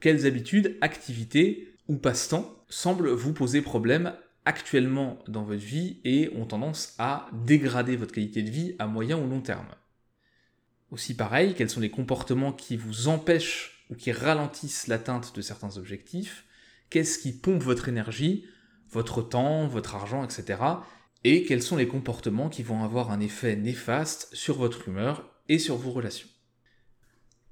quelles 0.00 0.24
habitudes, 0.24 0.78
activités 0.80 1.74
ou 1.88 1.96
passe-temps 1.96 2.64
semblent 2.70 3.10
vous 3.10 3.34
poser 3.34 3.60
problème 3.60 4.14
actuellement 4.46 5.18
dans 5.28 5.42
votre 5.42 5.62
vie 5.62 6.00
et 6.04 6.30
ont 6.34 6.46
tendance 6.46 6.94
à 6.98 7.28
dégrader 7.44 7.96
votre 7.96 8.14
qualité 8.14 8.42
de 8.42 8.50
vie 8.50 8.76
à 8.78 8.86
moyen 8.86 9.18
ou 9.18 9.28
long 9.28 9.42
terme? 9.42 9.68
Aussi 10.90 11.14
pareil, 11.14 11.54
quels 11.54 11.68
sont 11.68 11.80
les 11.80 11.90
comportements 11.90 12.52
qui 12.52 12.78
vous 12.78 13.08
empêchent 13.08 13.84
ou 13.90 13.94
qui 13.94 14.10
ralentissent 14.10 14.86
l'atteinte 14.86 15.36
de 15.36 15.42
certains 15.42 15.76
objectifs? 15.76 16.44
Qu'est-ce 16.88 17.18
qui 17.18 17.32
pompe 17.32 17.62
votre 17.62 17.90
énergie, 17.90 18.46
votre 18.90 19.20
temps, 19.20 19.66
votre 19.66 19.94
argent, 19.94 20.24
etc 20.24 20.56
et 21.24 21.44
quels 21.44 21.62
sont 21.62 21.76
les 21.76 21.88
comportements 21.88 22.48
qui 22.48 22.62
vont 22.62 22.84
avoir 22.84 23.10
un 23.10 23.20
effet 23.20 23.56
néfaste 23.56 24.28
sur 24.32 24.58
votre 24.58 24.88
humeur 24.88 25.28
et 25.48 25.58
sur 25.58 25.76
vos 25.76 25.90
relations? 25.90 26.28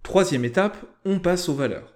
Troisième 0.03 0.45
étape, 0.45 0.77
on 1.05 1.19
passe 1.19 1.49
aux 1.49 1.55
valeurs. 1.55 1.95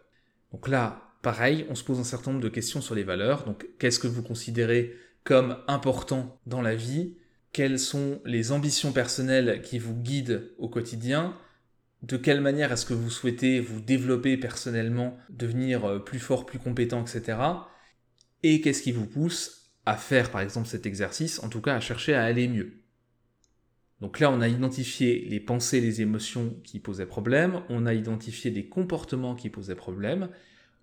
Donc 0.52 0.66
là, 0.66 1.14
pareil, 1.22 1.66
on 1.68 1.74
se 1.74 1.85
pose 1.85 2.00
un 2.00 2.04
certain 2.04 2.33
nombre 2.33 2.42
de 2.42 2.48
questions 2.48 2.80
sur 2.80 2.94
les 2.94 3.04
valeurs. 3.04 3.44
Donc 3.44 3.68
qu'est-ce 3.78 4.00
que 4.00 4.09
vous 4.09 4.22
considérez 4.22 4.96
comme 5.22 5.59
important 5.68 6.40
dans 6.46 6.62
la 6.62 6.74
vie? 6.74 7.16
Quelles 7.52 7.78
sont 7.78 8.20
les 8.24 8.52
ambitions 8.52 8.92
personnelles 8.92 9.62
qui 9.62 9.78
vous 9.78 9.94
guident 9.94 10.52
au 10.59 10.68
quotidien? 10.68 11.37
De 12.02 12.16
quelle 12.16 12.40
manière 12.40 12.72
est-ce 12.72 12.87
que 12.87 12.94
vous 12.94 13.11
souhaitez 13.11 13.61
vous 13.61 13.80
développer 13.80 14.37
personnellement, 14.37 15.18
devenir 15.28 15.85
euh, 15.85 15.98
plus 15.98 16.18
fort, 16.18 16.46
plus 16.46 16.59
compétent, 16.59 17.02
etc. 17.02 17.38
Et 18.42 18.61
qu'est-ce 18.61 18.83
qui 18.83 18.92
vous 18.92 19.06
pousse 19.06 19.60
à 19.86 19.96
faire 19.96 20.30
par 20.30 20.40
exemple 20.40 20.68
cet 20.68 20.86
exercice, 20.86 21.42
en 21.42 21.48
tout 21.48 21.60
cas 21.60 21.74
à 21.74 21.80
chercher 21.80 22.14
à 22.14 22.24
aller 22.24 22.48
mieux. 22.48 22.80
Donc 24.00 24.18
là, 24.18 24.30
on 24.30 24.40
a 24.40 24.48
identifié 24.48 25.26
les 25.28 25.40
pensées, 25.40 25.80
les 25.80 26.00
émotions 26.00 26.56
qui 26.64 26.78
posaient 26.78 27.06
problème, 27.06 27.60
on 27.68 27.84
a 27.84 27.92
identifié 27.92 28.50
des 28.50 28.66
comportements 28.66 29.34
qui 29.34 29.50
posaient 29.50 29.74
problème, 29.74 30.30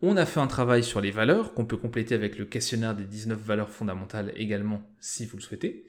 on 0.02 0.18
a 0.18 0.26
fait 0.28 0.40
un 0.40 0.48
travail 0.48 0.84
sur 0.84 1.02
les 1.02 1.10
valeurs 1.10 1.54
qu'on 1.54 1.66
peut 1.66 1.78
compléter 1.78 2.14
avec 2.14 2.38
le 2.38 2.46
questionnaire 2.46 2.96
des 2.96 3.06
19 3.06 3.40
valeurs 3.40 3.72
fondamentales 3.72 4.32
également 4.36 4.82
si 5.00 5.26
vous 5.26 5.38
le 5.38 5.42
souhaitez. 5.42 5.86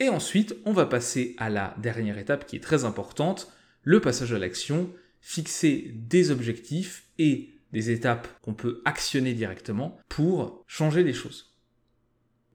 Et 0.00 0.08
ensuite, 0.08 0.56
on 0.64 0.72
va 0.72 0.86
passer 0.86 1.36
à 1.38 1.50
la 1.50 1.76
dernière 1.78 2.18
étape 2.18 2.46
qui 2.46 2.56
est 2.56 2.60
très 2.60 2.84
importante, 2.84 3.52
le 3.84 4.00
passage 4.00 4.32
à 4.32 4.38
l'action, 4.38 4.90
fixer 5.20 5.92
des 5.94 6.32
objectifs 6.32 7.06
et 7.18 7.50
des 7.72 7.90
étapes 7.90 8.26
qu'on 8.42 8.54
peut 8.54 8.82
actionner 8.84 9.34
directement 9.34 9.98
pour 10.08 10.64
changer 10.66 11.04
les 11.04 11.12
choses. 11.12 11.53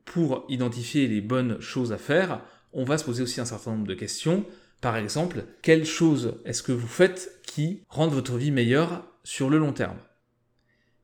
Pour 0.09 0.45
identifier 0.49 1.07
les 1.07 1.21
bonnes 1.21 1.61
choses 1.61 1.93
à 1.93 1.97
faire, 1.97 2.41
on 2.73 2.83
va 2.83 2.97
se 2.97 3.05
poser 3.05 3.21
aussi 3.21 3.39
un 3.39 3.45
certain 3.45 3.71
nombre 3.71 3.87
de 3.87 3.93
questions. 3.93 4.43
Par 4.81 4.97
exemple, 4.97 5.45
quelles 5.61 5.85
choses 5.85 6.39
est-ce 6.45 6.63
que 6.63 6.71
vous 6.71 6.87
faites 6.87 7.39
qui 7.45 7.83
rendent 7.89 8.13
votre 8.13 8.35
vie 8.35 8.51
meilleure 8.51 9.05
sur 9.23 9.51
le 9.51 9.59
long 9.59 9.71
terme? 9.71 9.99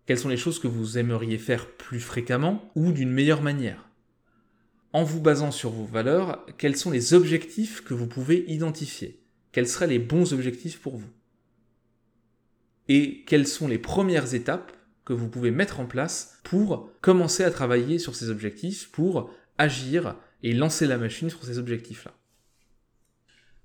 Quelles 0.08 0.18
sont 0.18 0.30
les 0.30 0.38
choses 0.38 0.60
que 0.60 0.68
vous 0.68 0.98
aimeriez 0.98 1.38
faire 1.38 1.68
plus 1.68 2.00
fréquemment 2.00 2.72
ou 2.76 2.92
d'une 2.92 3.12
meilleure 3.12 3.44
manière? 3.44 3.90
En 4.92 5.04
vous 5.04 5.22
basant 5.22 5.52
sur 5.52 5.70
vos 5.70 5.86
valeurs, 5.86 6.44
quels 6.58 6.78
sont 6.78 6.90
les 6.90 7.14
objectifs 7.14 7.84
que 7.84 7.94
vous 7.94 8.08
pouvez 8.08 8.44
identifier? 8.48 9.22
Quels 9.52 9.68
seraient 9.68 9.88
les 9.88 10.00
bons 10.00 10.34
objectifs 10.34 10.80
pour 10.82 10.98
vous? 10.98 11.10
Et 12.88 13.24
quelles 13.26 13.48
sont 13.48 13.68
les 13.68 13.80
premières 13.80 14.34
étapes 14.34 14.75
que 15.06 15.14
vous 15.14 15.30
pouvez 15.30 15.52
mettre 15.52 15.80
en 15.80 15.86
place 15.86 16.40
pour 16.44 16.92
commencer 17.02 17.44
à 17.44 17.52
travailler 17.52 18.00
sur 18.00 18.16
ces 18.16 18.30
objectifs, 18.30 18.92
pour 18.92 19.30
agir 19.58 20.16
et 20.44 20.54
lancer 20.54 20.88
la 20.88 20.98
machine 20.98 21.30
sur 21.30 21.44
ces 21.44 21.58
objectifs-là. 21.60 22.12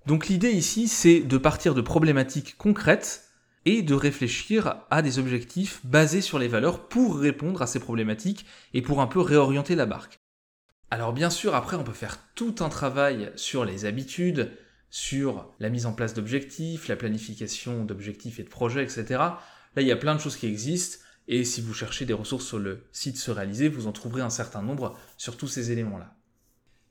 Donc 0.07 0.29
l'idée 0.29 0.51
ici, 0.51 0.89
c'est 0.89 1.21
de 1.21 1.39
partir 1.39 1.75
de 1.75 1.81
problématiques 1.81 2.57
concrètes 2.57 3.31
et 3.67 3.83
de 3.83 3.95
réfléchir 3.95 4.83
à 4.91 5.03
des 5.03 5.19
objectifs 5.19 5.81
basés 5.85 6.23
sur 6.23 6.39
les 6.39 6.49
valeurs 6.49 6.89
pour 6.89 7.19
répondre 7.19 7.61
à 7.61 7.67
ces 7.67 7.81
problématiques 7.81 8.47
et 8.73 8.83
pour 8.83 9.01
un 9.01 9.07
peu 9.07 9.21
réorienter 9.21 9.75
la 9.75 9.87
barque. 9.87 10.19
Alors 10.91 11.13
bien 11.13 11.31
sûr, 11.31 11.55
après, 11.55 11.77
on 11.77 11.85
peut 11.85 11.93
faire 11.93 12.19
tout 12.35 12.57
un 12.61 12.69
travail 12.69 13.31
sur 13.37 13.65
les 13.65 13.85
habitudes, 13.85 14.51
sur 14.89 15.55
la 15.61 15.69
mise 15.69 15.87
en 15.87 15.93
place 15.93 16.15
d'objectifs, 16.15 16.89
la 16.89 16.97
planification 16.97 17.85
d'objectifs 17.85 18.41
et 18.41 18.43
de 18.43 18.49
projets, 18.49 18.83
etc. 18.83 19.05
Là, 19.11 19.83
il 19.83 19.87
y 19.87 19.93
a 19.93 19.97
plein 19.97 20.17
de 20.17 20.21
choses 20.21 20.37
qui 20.37 20.47
existent. 20.47 20.99
Et 21.33 21.45
si 21.45 21.61
vous 21.61 21.73
cherchez 21.73 22.07
des 22.07 22.13
ressources 22.13 22.45
sur 22.45 22.59
le 22.59 22.83
site 22.91 23.17
Se 23.17 23.31
Réaliser, 23.31 23.69
vous 23.69 23.87
en 23.87 23.93
trouverez 23.93 24.21
un 24.21 24.31
certain 24.31 24.63
nombre 24.63 24.99
sur 25.17 25.37
tous 25.37 25.47
ces 25.47 25.71
éléments-là. 25.71 26.17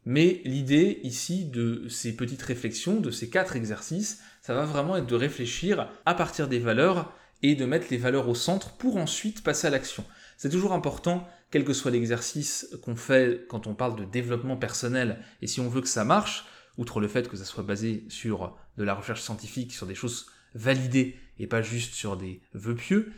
Mais 0.06 0.41
l'idée 0.45 1.02
ici 1.04 1.43
de 1.43 1.89
ces 1.89 2.15
petites 2.15 2.41
réflexions, 2.41 3.02
de 3.02 3.12
ces 3.12 3.30
quatre 3.30 3.58
exercices, 3.58 4.21
ça 4.41 4.54
va 4.54 4.63
vraiment 4.63 4.95
être 4.95 5.08
de 5.08 5.15
réfléchir 5.15 5.91
à 6.06 6.13
partir 6.13 6.47
des 6.47 6.60
valeurs 6.60 7.13
et 7.43 7.56
de 7.56 7.65
mettre 7.65 7.88
les 7.91 7.97
valeurs 7.97 8.30
au 8.30 8.34
centre 8.34 8.78
pour 8.78 8.95
ensuite 8.95 9.43
passer 9.43 9.67
à 9.67 9.71
l'action. 9.71 10.06
C'est 10.38 10.49
toujours 10.49 10.71
important, 10.71 11.28
quel 11.52 11.65
que 11.65 11.73
soit 11.73 11.91
l'exercice 11.91 12.69
qu'on 12.82 12.95
fait 12.95 13.45
quand 13.49 13.67
on 13.67 13.75
parle 13.75 13.97
de 13.97 14.06
développement 14.06 14.56
personnel, 14.56 15.21
et 15.41 15.47
si 15.47 15.60
on 15.60 15.67
veut 15.67 15.82
que 15.82 15.89
ça 15.89 16.06
marche, 16.06 16.45
outre 16.78 17.02
le 17.02 17.10
fait 17.10 17.28
que 17.28 17.36
ça 17.36 17.43
soit 17.43 17.63
basé 17.63 18.06
sur 18.08 18.56
de 18.78 18.86
la 18.86 18.93
recherche 18.93 19.21
scientifique, 19.21 19.73
sur 19.73 19.86
des 19.86 19.95
choses 19.95 20.28
validées 20.56 21.19
et 21.39 21.47
pas 21.47 21.62
juste 21.62 21.93
sur 21.93 22.15
des 22.15 22.41
vœux 22.54 22.75
pieux, 22.75 23.12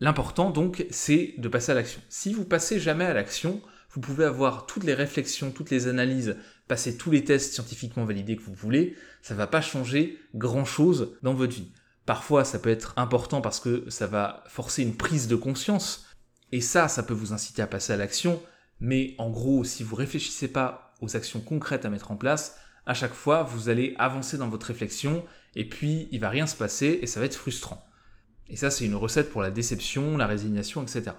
L'important 0.00 0.50
donc, 0.50 0.86
c'est 0.90 1.34
de 1.38 1.48
passer 1.48 1.72
à 1.72 1.74
l'action. 1.74 2.02
Si 2.08 2.32
vous 2.32 2.44
passez 2.44 2.78
jamais 2.78 3.04
à 3.04 3.14
l'action, 3.14 3.62
vous 3.90 4.00
pouvez 4.00 4.26
avoir 4.26 4.66
toutes 4.66 4.84
les 4.84 4.92
réflexions, 4.92 5.50
toutes 5.50 5.70
les 5.70 5.88
analyses, 5.88 6.36
passer 6.68 6.98
tous 6.98 7.10
les 7.10 7.24
tests 7.24 7.54
scientifiquement 7.54 8.04
validés 8.04 8.36
que 8.36 8.42
vous 8.42 8.54
voulez, 8.54 8.94
ça 9.22 9.34
va 9.34 9.46
pas 9.46 9.62
changer 9.62 10.18
grand 10.34 10.66
chose 10.66 11.16
dans 11.22 11.32
votre 11.32 11.54
vie. 11.54 11.72
Parfois, 12.04 12.44
ça 12.44 12.58
peut 12.58 12.70
être 12.70 12.92
important 12.96 13.40
parce 13.40 13.58
que 13.58 13.88
ça 13.88 14.06
va 14.06 14.44
forcer 14.48 14.82
une 14.82 14.96
prise 14.96 15.28
de 15.28 15.36
conscience, 15.36 16.06
et 16.52 16.60
ça, 16.60 16.88
ça 16.88 17.02
peut 17.02 17.14
vous 17.14 17.32
inciter 17.32 17.62
à 17.62 17.66
passer 17.66 17.94
à 17.94 17.96
l'action, 17.96 18.40
mais 18.80 19.14
en 19.18 19.30
gros, 19.30 19.64
si 19.64 19.82
vous 19.82 19.96
réfléchissez 19.96 20.48
pas 20.48 20.94
aux 21.00 21.16
actions 21.16 21.40
concrètes 21.40 21.84
à 21.86 21.90
mettre 21.90 22.10
en 22.10 22.16
place, 22.16 22.58
à 22.84 22.94
chaque 22.94 23.14
fois, 23.14 23.42
vous 23.42 23.68
allez 23.68 23.94
avancer 23.98 24.36
dans 24.36 24.48
votre 24.48 24.66
réflexion, 24.66 25.24
et 25.54 25.68
puis 25.68 26.08
il 26.12 26.20
va 26.20 26.28
rien 26.28 26.46
se 26.46 26.54
passer, 26.54 26.98
et 27.02 27.06
ça 27.06 27.18
va 27.18 27.26
être 27.26 27.34
frustrant. 27.34 27.84
Et 28.48 28.56
ça, 28.56 28.70
c'est 28.70 28.84
une 28.84 28.94
recette 28.94 29.30
pour 29.30 29.42
la 29.42 29.50
déception, 29.50 30.16
la 30.16 30.26
résignation, 30.26 30.82
etc. 30.82 31.12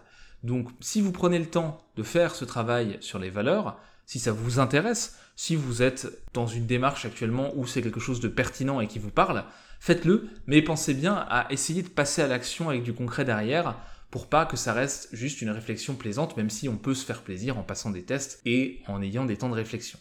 Donc, 0.43 0.69
si 0.79 1.01
vous 1.01 1.11
prenez 1.11 1.39
le 1.39 1.49
temps 1.49 1.85
de 1.95 2.03
faire 2.03 2.35
ce 2.35 2.45
travail 2.45 2.97
sur 3.01 3.19
les 3.19 3.29
valeurs, 3.29 3.79
si 4.05 4.19
ça 4.19 4.31
vous 4.31 4.59
intéresse, 4.59 5.17
si 5.35 5.55
vous 5.55 5.81
êtes 5.81 6.07
dans 6.33 6.47
une 6.47 6.65
démarche 6.65 7.05
actuellement 7.05 7.51
où 7.55 7.67
c'est 7.67 7.81
quelque 7.81 7.99
chose 7.99 8.19
de 8.19 8.27
pertinent 8.27 8.79
et 8.79 8.87
qui 8.87 8.99
vous 8.99 9.11
parle, 9.11 9.43
faites-le, 9.79 10.29
mais 10.45 10.61
pensez 10.61 10.93
bien 10.93 11.25
à 11.29 11.51
essayer 11.51 11.83
de 11.83 11.89
passer 11.89 12.21
à 12.21 12.27
l'action 12.27 12.69
avec 12.69 12.83
du 12.83 12.93
concret 12.93 13.25
derrière 13.25 13.77
pour 14.09 14.27
pas 14.27 14.45
que 14.45 14.55
ça 14.55 14.73
reste 14.73 15.09
juste 15.11 15.41
une 15.41 15.49
réflexion 15.49 15.95
plaisante, 15.95 16.37
même 16.37 16.49
si 16.49 16.69
on 16.69 16.77
peut 16.77 16.95
se 16.95 17.05
faire 17.05 17.23
plaisir 17.23 17.57
en 17.57 17.63
passant 17.63 17.91
des 17.91 18.03
tests 18.03 18.41
et 18.45 18.81
en 18.87 19.01
ayant 19.01 19.25
des 19.25 19.37
temps 19.37 19.49
de 19.49 19.53
réflexion. 19.53 19.99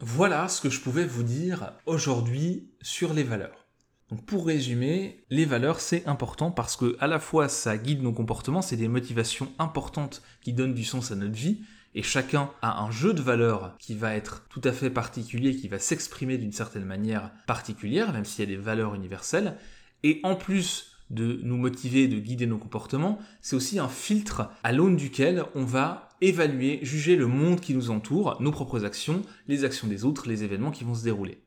Voilà 0.00 0.48
ce 0.48 0.60
que 0.60 0.70
je 0.70 0.80
pouvais 0.80 1.04
vous 1.04 1.22
dire 1.22 1.72
aujourd'hui 1.86 2.70
sur 2.82 3.14
les 3.14 3.24
valeurs. 3.24 3.67
Donc 4.10 4.24
pour 4.24 4.46
résumer, 4.46 5.22
les 5.28 5.44
valeurs 5.44 5.80
c'est 5.80 6.06
important 6.06 6.50
parce 6.50 6.76
que 6.76 6.96
à 6.98 7.06
la 7.06 7.18
fois 7.18 7.48
ça 7.48 7.76
guide 7.76 8.02
nos 8.02 8.12
comportements, 8.12 8.62
c'est 8.62 8.76
des 8.76 8.88
motivations 8.88 9.52
importantes 9.58 10.22
qui 10.40 10.54
donnent 10.54 10.74
du 10.74 10.84
sens 10.84 11.12
à 11.12 11.16
notre 11.16 11.34
vie 11.34 11.60
et 11.94 12.02
chacun 12.02 12.50
a 12.62 12.82
un 12.82 12.90
jeu 12.90 13.12
de 13.12 13.20
valeurs 13.20 13.76
qui 13.78 13.94
va 13.94 14.14
être 14.14 14.46
tout 14.48 14.60
à 14.64 14.72
fait 14.72 14.90
particulier, 14.90 15.56
qui 15.56 15.68
va 15.68 15.78
s'exprimer 15.78 16.38
d'une 16.38 16.52
certaine 16.52 16.84
manière 16.84 17.32
particulière, 17.46 18.12
même 18.12 18.24
s'il 18.24 18.48
y 18.48 18.52
a 18.52 18.56
des 18.56 18.62
valeurs 18.62 18.94
universelles. 18.94 19.56
Et 20.04 20.20
en 20.22 20.36
plus 20.36 20.92
de 21.10 21.40
nous 21.42 21.56
motiver, 21.56 22.06
de 22.06 22.18
guider 22.18 22.46
nos 22.46 22.58
comportements, 22.58 23.18
c'est 23.40 23.56
aussi 23.56 23.78
un 23.78 23.88
filtre 23.88 24.50
à 24.62 24.72
l'aune 24.72 24.96
duquel 24.96 25.44
on 25.54 25.64
va 25.64 26.10
évaluer, 26.20 26.80
juger 26.82 27.16
le 27.16 27.26
monde 27.26 27.60
qui 27.60 27.74
nous 27.74 27.90
entoure, 27.90 28.40
nos 28.40 28.52
propres 28.52 28.84
actions, 28.84 29.22
les 29.46 29.64
actions 29.64 29.88
des 29.88 30.04
autres, 30.04 30.28
les 30.28 30.44
événements 30.44 30.70
qui 30.70 30.84
vont 30.84 30.94
se 30.94 31.04
dérouler. 31.04 31.42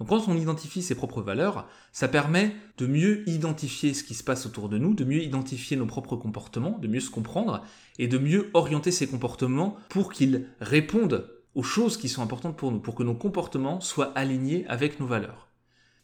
Donc 0.00 0.08
quand 0.08 0.28
on 0.28 0.36
identifie 0.36 0.82
ses 0.82 0.94
propres 0.94 1.20
valeurs, 1.20 1.68
ça 1.92 2.08
permet 2.08 2.56
de 2.78 2.86
mieux 2.86 3.28
identifier 3.28 3.92
ce 3.92 4.02
qui 4.02 4.14
se 4.14 4.24
passe 4.24 4.46
autour 4.46 4.70
de 4.70 4.78
nous, 4.78 4.94
de 4.94 5.04
mieux 5.04 5.22
identifier 5.22 5.76
nos 5.76 5.84
propres 5.84 6.16
comportements, 6.16 6.78
de 6.78 6.88
mieux 6.88 7.00
se 7.00 7.10
comprendre 7.10 7.62
et 7.98 8.08
de 8.08 8.16
mieux 8.16 8.50
orienter 8.54 8.92
ces 8.92 9.06
comportements 9.06 9.76
pour 9.90 10.10
qu'ils 10.10 10.46
répondent 10.60 11.28
aux 11.54 11.62
choses 11.62 11.98
qui 11.98 12.08
sont 12.08 12.22
importantes 12.22 12.56
pour 12.56 12.72
nous, 12.72 12.80
pour 12.80 12.94
que 12.94 13.02
nos 13.02 13.14
comportements 13.14 13.80
soient 13.80 14.16
alignés 14.16 14.66
avec 14.68 15.00
nos 15.00 15.06
valeurs. 15.06 15.48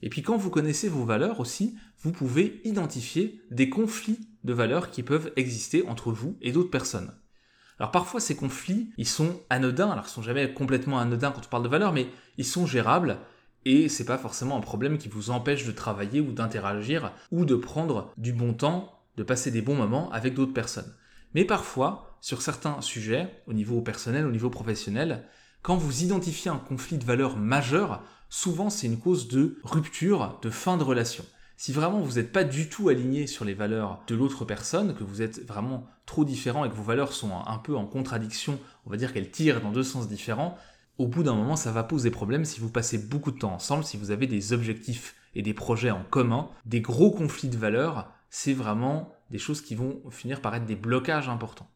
Et 0.03 0.11
puis 0.11 0.21
quand 0.21 0.37
vous 0.37 0.51
connaissez 0.51 0.91
vos 0.91 1.07
valeurs 1.07 1.41
aussi, 1.41 1.75
vous 2.03 2.13
pouvez 2.13 2.61
identifier 2.65 3.41
des 3.51 3.71
conflits 3.71 4.29
de 4.45 4.53
valeurs 4.53 4.91
qui 4.91 5.03
peuvent 5.03 5.33
exister 5.37 5.89
entre 5.89 6.13
vous 6.13 6.37
et 6.43 6.53
d'autres 6.53 6.71
personnes. 6.71 7.15
Alors 7.79 7.93
parfois 7.93 8.21
ces 8.21 8.37
conflits, 8.37 8.91
ils 8.99 9.09
sont 9.09 9.41
anodins, 9.49 9.91
alors 9.91 10.05
ils 10.07 10.11
sont 10.11 10.23
jamais 10.23 10.53
complètement 10.53 10.99
anodins 10.99 11.31
quand 11.31 11.47
on 11.47 11.51
parle 11.51 11.63
de 11.63 11.69
valeurs, 11.69 11.95
mais 11.95 12.09
ils 12.37 12.45
sont 12.45 12.67
gérables, 12.67 13.19
et 13.67 13.89
c'est 13.89 14.05
pas 14.05 14.17
forcément 14.17 14.57
un 14.57 14.61
problème 14.61 14.97
qui 14.97 15.09
vous 15.09 15.31
empêche 15.31 15.67
de 15.67 15.73
travailler 15.73 16.21
ou 16.21 16.31
d'interagir 16.31 17.13
ou 17.33 17.45
de 17.45 17.57
prendre 17.57 18.13
du 18.17 18.33
bon 18.33 18.55
temps, 18.55 19.03
de 19.17 19.25
passer 19.25 19.51
des 19.51 19.61
bons 19.61 19.75
moments 19.75 20.09
avec 20.13 20.35
d'autres 20.35 20.53
personnes. 20.53 20.95
Mais 21.35 21.45
parfois, 21.45 22.17
sur 22.21 22.43
certains 22.43 22.81
sujets, 22.81 23.29
au 23.49 23.53
niveau 23.53 23.81
personnel, 23.81 24.25
au 24.25 24.31
niveau 24.31 24.51
professionnel, 24.51 25.25
quand 25.63 25.77
vous 25.77 26.05
identifiez 26.05 26.49
un 26.49 26.59
conflit 26.59 26.97
de 26.97 27.05
valeurs 27.05 27.37
majeur, 27.37 28.05
souvent 28.29 28.71
c'est 28.71 28.87
une 28.87 29.01
cause 29.01 29.27
de 29.27 29.59
rupture, 29.65 30.39
de 30.43 30.51
fin 30.51 30.77
de 30.77 30.85
relation. 30.85 31.25
Si 31.57 31.73
vraiment 31.73 31.99
vous 31.99 32.15
n'êtes 32.15 32.31
pas 32.31 32.45
du 32.45 32.69
tout 32.69 32.89
aligné 32.89 33.27
sur 33.27 33.45
les 33.45 33.55
valeurs 33.55 34.01
de 34.07 34.15
l'autre 34.15 34.45
personne, 34.45 34.95
que 34.95 35.03
vous 35.03 35.23
êtes 35.23 35.45
vraiment 35.45 35.89
trop 36.05 36.25
différent 36.25 36.65
et 36.65 36.71
que 36.71 36.77
vos 36.77 36.85
valeurs 36.85 37.13
sont 37.13 37.33
un 37.35 37.59
peu 37.59 37.75
en 37.75 37.87
contradiction, 37.87 38.61
on 38.85 38.91
va 38.91 38.97
dire 38.97 39.13
qu'elles 39.13 39.33
tirent 39.33 39.61
dans 39.61 39.73
deux 39.73 39.83
sens 39.83 40.07
différents, 40.07 40.57
au 40.99 41.07
bout 41.07 41.23
d'un 41.23 41.35
moment, 41.35 41.57
ça 41.57 41.73
va 41.73 41.83
poser 41.83 42.11
problème 42.11 42.45
si 42.45 42.61
vous 42.61 42.71
passez 42.71 42.99
beaucoup 42.99 43.31
de 43.31 43.39
temps 43.39 43.53
ensemble, 43.53 43.85
si 43.85 43.97
vous 43.97 44.11
avez 44.11 44.27
des 44.27 44.53
objectifs 44.53 45.15
et 45.35 45.43
des 45.43 45.55
projets 45.55 45.91
en 45.91 46.03
commun, 46.05 46.49
des 46.65 46.81
gros 46.81 47.11
conflits 47.11 47.49
de 47.49 47.59
valeurs, 47.59 48.11
c'est 48.31 48.55
vraiment 48.55 49.13
des 49.31 49.39
choses 49.39 49.61
qui 49.61 49.75
vont 49.75 50.01
finir 50.11 50.41
par 50.41 50.55
être 50.55 50.65
des 50.65 50.77
blocages 50.77 51.29
importants. 51.29 51.69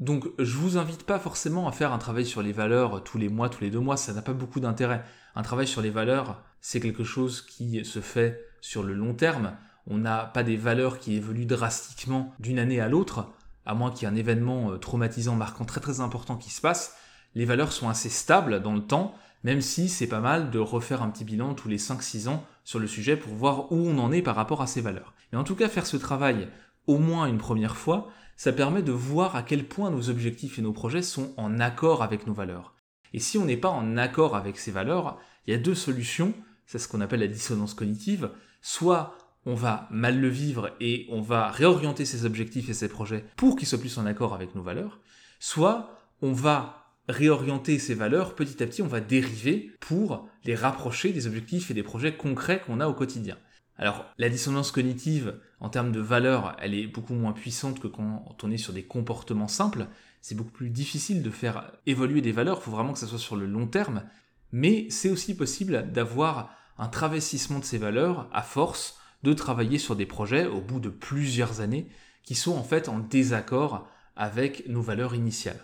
Donc 0.00 0.28
je 0.38 0.56
vous 0.56 0.76
invite 0.76 1.04
pas 1.04 1.18
forcément 1.18 1.68
à 1.68 1.72
faire 1.72 1.92
un 1.92 1.98
travail 1.98 2.26
sur 2.26 2.42
les 2.42 2.52
valeurs 2.52 3.04
tous 3.04 3.18
les 3.18 3.28
mois, 3.28 3.48
tous 3.48 3.62
les 3.62 3.70
deux 3.70 3.80
mois, 3.80 3.96
ça 3.96 4.12
n'a 4.12 4.22
pas 4.22 4.32
beaucoup 4.32 4.60
d'intérêt. 4.60 5.04
Un 5.34 5.42
travail 5.42 5.66
sur 5.66 5.82
les 5.82 5.90
valeurs, 5.90 6.42
c'est 6.60 6.80
quelque 6.80 7.04
chose 7.04 7.42
qui 7.42 7.84
se 7.84 8.00
fait 8.00 8.40
sur 8.60 8.82
le 8.82 8.94
long 8.94 9.14
terme. 9.14 9.56
On 9.86 9.98
n'a 9.98 10.24
pas 10.24 10.42
des 10.42 10.56
valeurs 10.56 10.98
qui 10.98 11.14
évoluent 11.14 11.46
drastiquement 11.46 12.34
d'une 12.40 12.58
année 12.58 12.80
à 12.80 12.88
l'autre, 12.88 13.32
à 13.66 13.74
moins 13.74 13.90
qu'il 13.90 14.08
y 14.08 14.10
ait 14.10 14.14
un 14.14 14.16
événement 14.16 14.72
euh, 14.72 14.78
traumatisant, 14.78 15.36
marquant 15.36 15.64
très 15.64 15.80
très 15.80 16.00
important 16.00 16.36
qui 16.36 16.50
se 16.50 16.60
passe 16.60 16.96
les 17.34 17.44
valeurs 17.44 17.72
sont 17.72 17.88
assez 17.88 18.08
stables 18.08 18.60
dans 18.60 18.74
le 18.74 18.82
temps, 18.82 19.14
même 19.42 19.60
si 19.60 19.88
c'est 19.88 20.06
pas 20.06 20.20
mal 20.20 20.50
de 20.50 20.58
refaire 20.58 21.02
un 21.02 21.10
petit 21.10 21.24
bilan 21.24 21.54
tous 21.54 21.68
les 21.68 21.78
5-6 21.78 22.28
ans 22.28 22.44
sur 22.64 22.78
le 22.78 22.86
sujet 22.86 23.16
pour 23.16 23.34
voir 23.34 23.72
où 23.72 23.76
on 23.76 23.98
en 23.98 24.12
est 24.12 24.22
par 24.22 24.36
rapport 24.36 24.62
à 24.62 24.66
ces 24.66 24.80
valeurs. 24.80 25.14
Mais 25.32 25.38
en 25.38 25.44
tout 25.44 25.54
cas, 25.54 25.68
faire 25.68 25.86
ce 25.86 25.96
travail 25.96 26.48
au 26.86 26.98
moins 26.98 27.26
une 27.26 27.38
première 27.38 27.76
fois, 27.76 28.10
ça 28.36 28.52
permet 28.52 28.82
de 28.82 28.92
voir 28.92 29.36
à 29.36 29.42
quel 29.42 29.64
point 29.64 29.90
nos 29.90 30.10
objectifs 30.10 30.58
et 30.58 30.62
nos 30.62 30.72
projets 30.72 31.02
sont 31.02 31.32
en 31.36 31.60
accord 31.60 32.02
avec 32.02 32.26
nos 32.26 32.34
valeurs. 32.34 32.74
Et 33.12 33.20
si 33.20 33.38
on 33.38 33.44
n'est 33.44 33.56
pas 33.56 33.70
en 33.70 33.96
accord 33.96 34.34
avec 34.34 34.58
ces 34.58 34.72
valeurs, 34.72 35.18
il 35.46 35.52
y 35.52 35.56
a 35.56 35.60
deux 35.60 35.74
solutions, 35.74 36.34
c'est 36.66 36.78
ce 36.78 36.88
qu'on 36.88 37.00
appelle 37.00 37.20
la 37.20 37.28
dissonance 37.28 37.74
cognitive, 37.74 38.30
soit 38.60 39.16
on 39.46 39.54
va 39.54 39.86
mal 39.90 40.20
le 40.20 40.28
vivre 40.28 40.70
et 40.80 41.06
on 41.10 41.20
va 41.20 41.50
réorienter 41.50 42.06
ses 42.06 42.24
objectifs 42.24 42.68
et 42.70 42.74
ses 42.74 42.88
projets 42.88 43.24
pour 43.36 43.56
qu'ils 43.56 43.68
soient 43.68 43.78
plus 43.78 43.98
en 43.98 44.06
accord 44.06 44.34
avec 44.34 44.54
nos 44.54 44.62
valeurs, 44.62 44.98
soit 45.38 46.00
on 46.22 46.32
va 46.32 46.83
réorienter 47.08 47.78
ces 47.78 47.94
valeurs, 47.94 48.34
petit 48.34 48.62
à 48.62 48.66
petit, 48.66 48.82
on 48.82 48.86
va 48.86 49.00
dériver 49.00 49.72
pour 49.80 50.28
les 50.44 50.54
rapprocher 50.54 51.12
des 51.12 51.26
objectifs 51.26 51.70
et 51.70 51.74
des 51.74 51.82
projets 51.82 52.16
concrets 52.16 52.60
qu'on 52.60 52.80
a 52.80 52.88
au 52.88 52.94
quotidien. 52.94 53.36
Alors, 53.76 54.04
la 54.18 54.28
dissonance 54.28 54.70
cognitive, 54.70 55.40
en 55.58 55.68
termes 55.68 55.92
de 55.92 56.00
valeurs, 56.00 56.56
elle 56.60 56.74
est 56.74 56.86
beaucoup 56.86 57.14
moins 57.14 57.32
puissante 57.32 57.80
que 57.80 57.88
quand 57.88 58.36
on 58.42 58.50
est 58.50 58.56
sur 58.56 58.72
des 58.72 58.84
comportements 58.84 59.48
simples. 59.48 59.86
c'est 60.20 60.36
beaucoup 60.36 60.52
plus 60.52 60.70
difficile 60.70 61.22
de 61.22 61.30
faire 61.30 61.72
évoluer 61.86 62.20
des 62.20 62.32
valeurs, 62.32 62.58
il 62.60 62.64
faut 62.64 62.70
vraiment 62.70 62.92
que 62.92 62.98
ça 62.98 63.06
soit 63.06 63.18
sur 63.18 63.36
le 63.36 63.46
long 63.46 63.66
terme, 63.66 64.04
mais 64.52 64.86
c'est 64.90 65.10
aussi 65.10 65.36
possible 65.36 65.90
d'avoir 65.92 66.50
un 66.78 66.88
travestissement 66.88 67.58
de 67.58 67.64
ces 67.64 67.78
valeurs 67.78 68.28
à 68.32 68.42
force 68.42 68.98
de 69.22 69.32
travailler 69.32 69.78
sur 69.78 69.96
des 69.96 70.06
projets 70.06 70.46
au 70.46 70.60
bout 70.60 70.80
de 70.80 70.88
plusieurs 70.88 71.60
années 71.60 71.88
qui 72.22 72.34
sont 72.34 72.56
en 72.56 72.62
fait 72.62 72.88
en 72.88 72.98
désaccord 72.98 73.88
avec 74.16 74.68
nos 74.68 74.82
valeurs 74.82 75.14
initiales. 75.14 75.60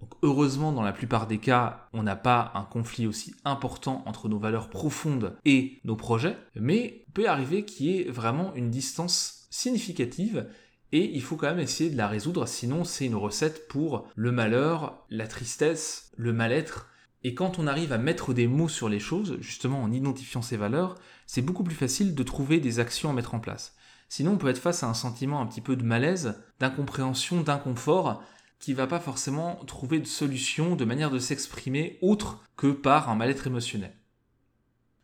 Donc 0.00 0.14
heureusement, 0.22 0.72
dans 0.72 0.82
la 0.82 0.92
plupart 0.92 1.26
des 1.26 1.38
cas, 1.38 1.88
on 1.92 2.02
n'a 2.02 2.16
pas 2.16 2.52
un 2.54 2.62
conflit 2.62 3.06
aussi 3.06 3.34
important 3.44 4.02
entre 4.06 4.28
nos 4.28 4.38
valeurs 4.38 4.70
profondes 4.70 5.36
et 5.44 5.80
nos 5.84 5.96
projets, 5.96 6.38
mais 6.54 7.04
il 7.06 7.12
peut 7.12 7.28
arriver 7.28 7.64
qu'il 7.64 7.86
y 7.86 8.00
ait 8.00 8.10
vraiment 8.10 8.54
une 8.54 8.70
distance 8.70 9.46
significative 9.50 10.46
et 10.92 11.14
il 11.14 11.22
faut 11.22 11.36
quand 11.36 11.48
même 11.48 11.60
essayer 11.60 11.90
de 11.90 11.96
la 11.96 12.08
résoudre, 12.08 12.48
sinon 12.48 12.84
c'est 12.84 13.06
une 13.06 13.14
recette 13.14 13.68
pour 13.68 14.08
le 14.16 14.32
malheur, 14.32 15.04
la 15.10 15.26
tristesse, 15.26 16.10
le 16.16 16.32
mal-être. 16.32 16.88
Et 17.22 17.34
quand 17.34 17.58
on 17.58 17.66
arrive 17.66 17.92
à 17.92 17.98
mettre 17.98 18.32
des 18.32 18.48
mots 18.48 18.68
sur 18.68 18.88
les 18.88 18.98
choses, 18.98 19.36
justement 19.40 19.82
en 19.82 19.92
identifiant 19.92 20.42
ces 20.42 20.56
valeurs, 20.56 20.96
c'est 21.26 21.42
beaucoup 21.42 21.62
plus 21.62 21.74
facile 21.74 22.14
de 22.14 22.22
trouver 22.22 22.58
des 22.58 22.80
actions 22.80 23.10
à 23.10 23.12
mettre 23.12 23.34
en 23.34 23.40
place. 23.40 23.76
Sinon, 24.08 24.32
on 24.32 24.38
peut 24.38 24.48
être 24.48 24.58
face 24.58 24.82
à 24.82 24.88
un 24.88 24.94
sentiment 24.94 25.40
un 25.40 25.46
petit 25.46 25.60
peu 25.60 25.76
de 25.76 25.84
malaise, 25.84 26.42
d'incompréhension, 26.58 27.42
d'inconfort, 27.42 28.24
qui 28.60 28.74
va 28.74 28.86
pas 28.86 29.00
forcément 29.00 29.56
trouver 29.66 29.98
de 29.98 30.06
solution, 30.06 30.76
de 30.76 30.84
manière 30.84 31.10
de 31.10 31.18
s'exprimer 31.18 31.98
autre 32.02 32.44
que 32.56 32.70
par 32.70 33.08
un 33.08 33.16
mal-être 33.16 33.46
émotionnel. 33.46 33.96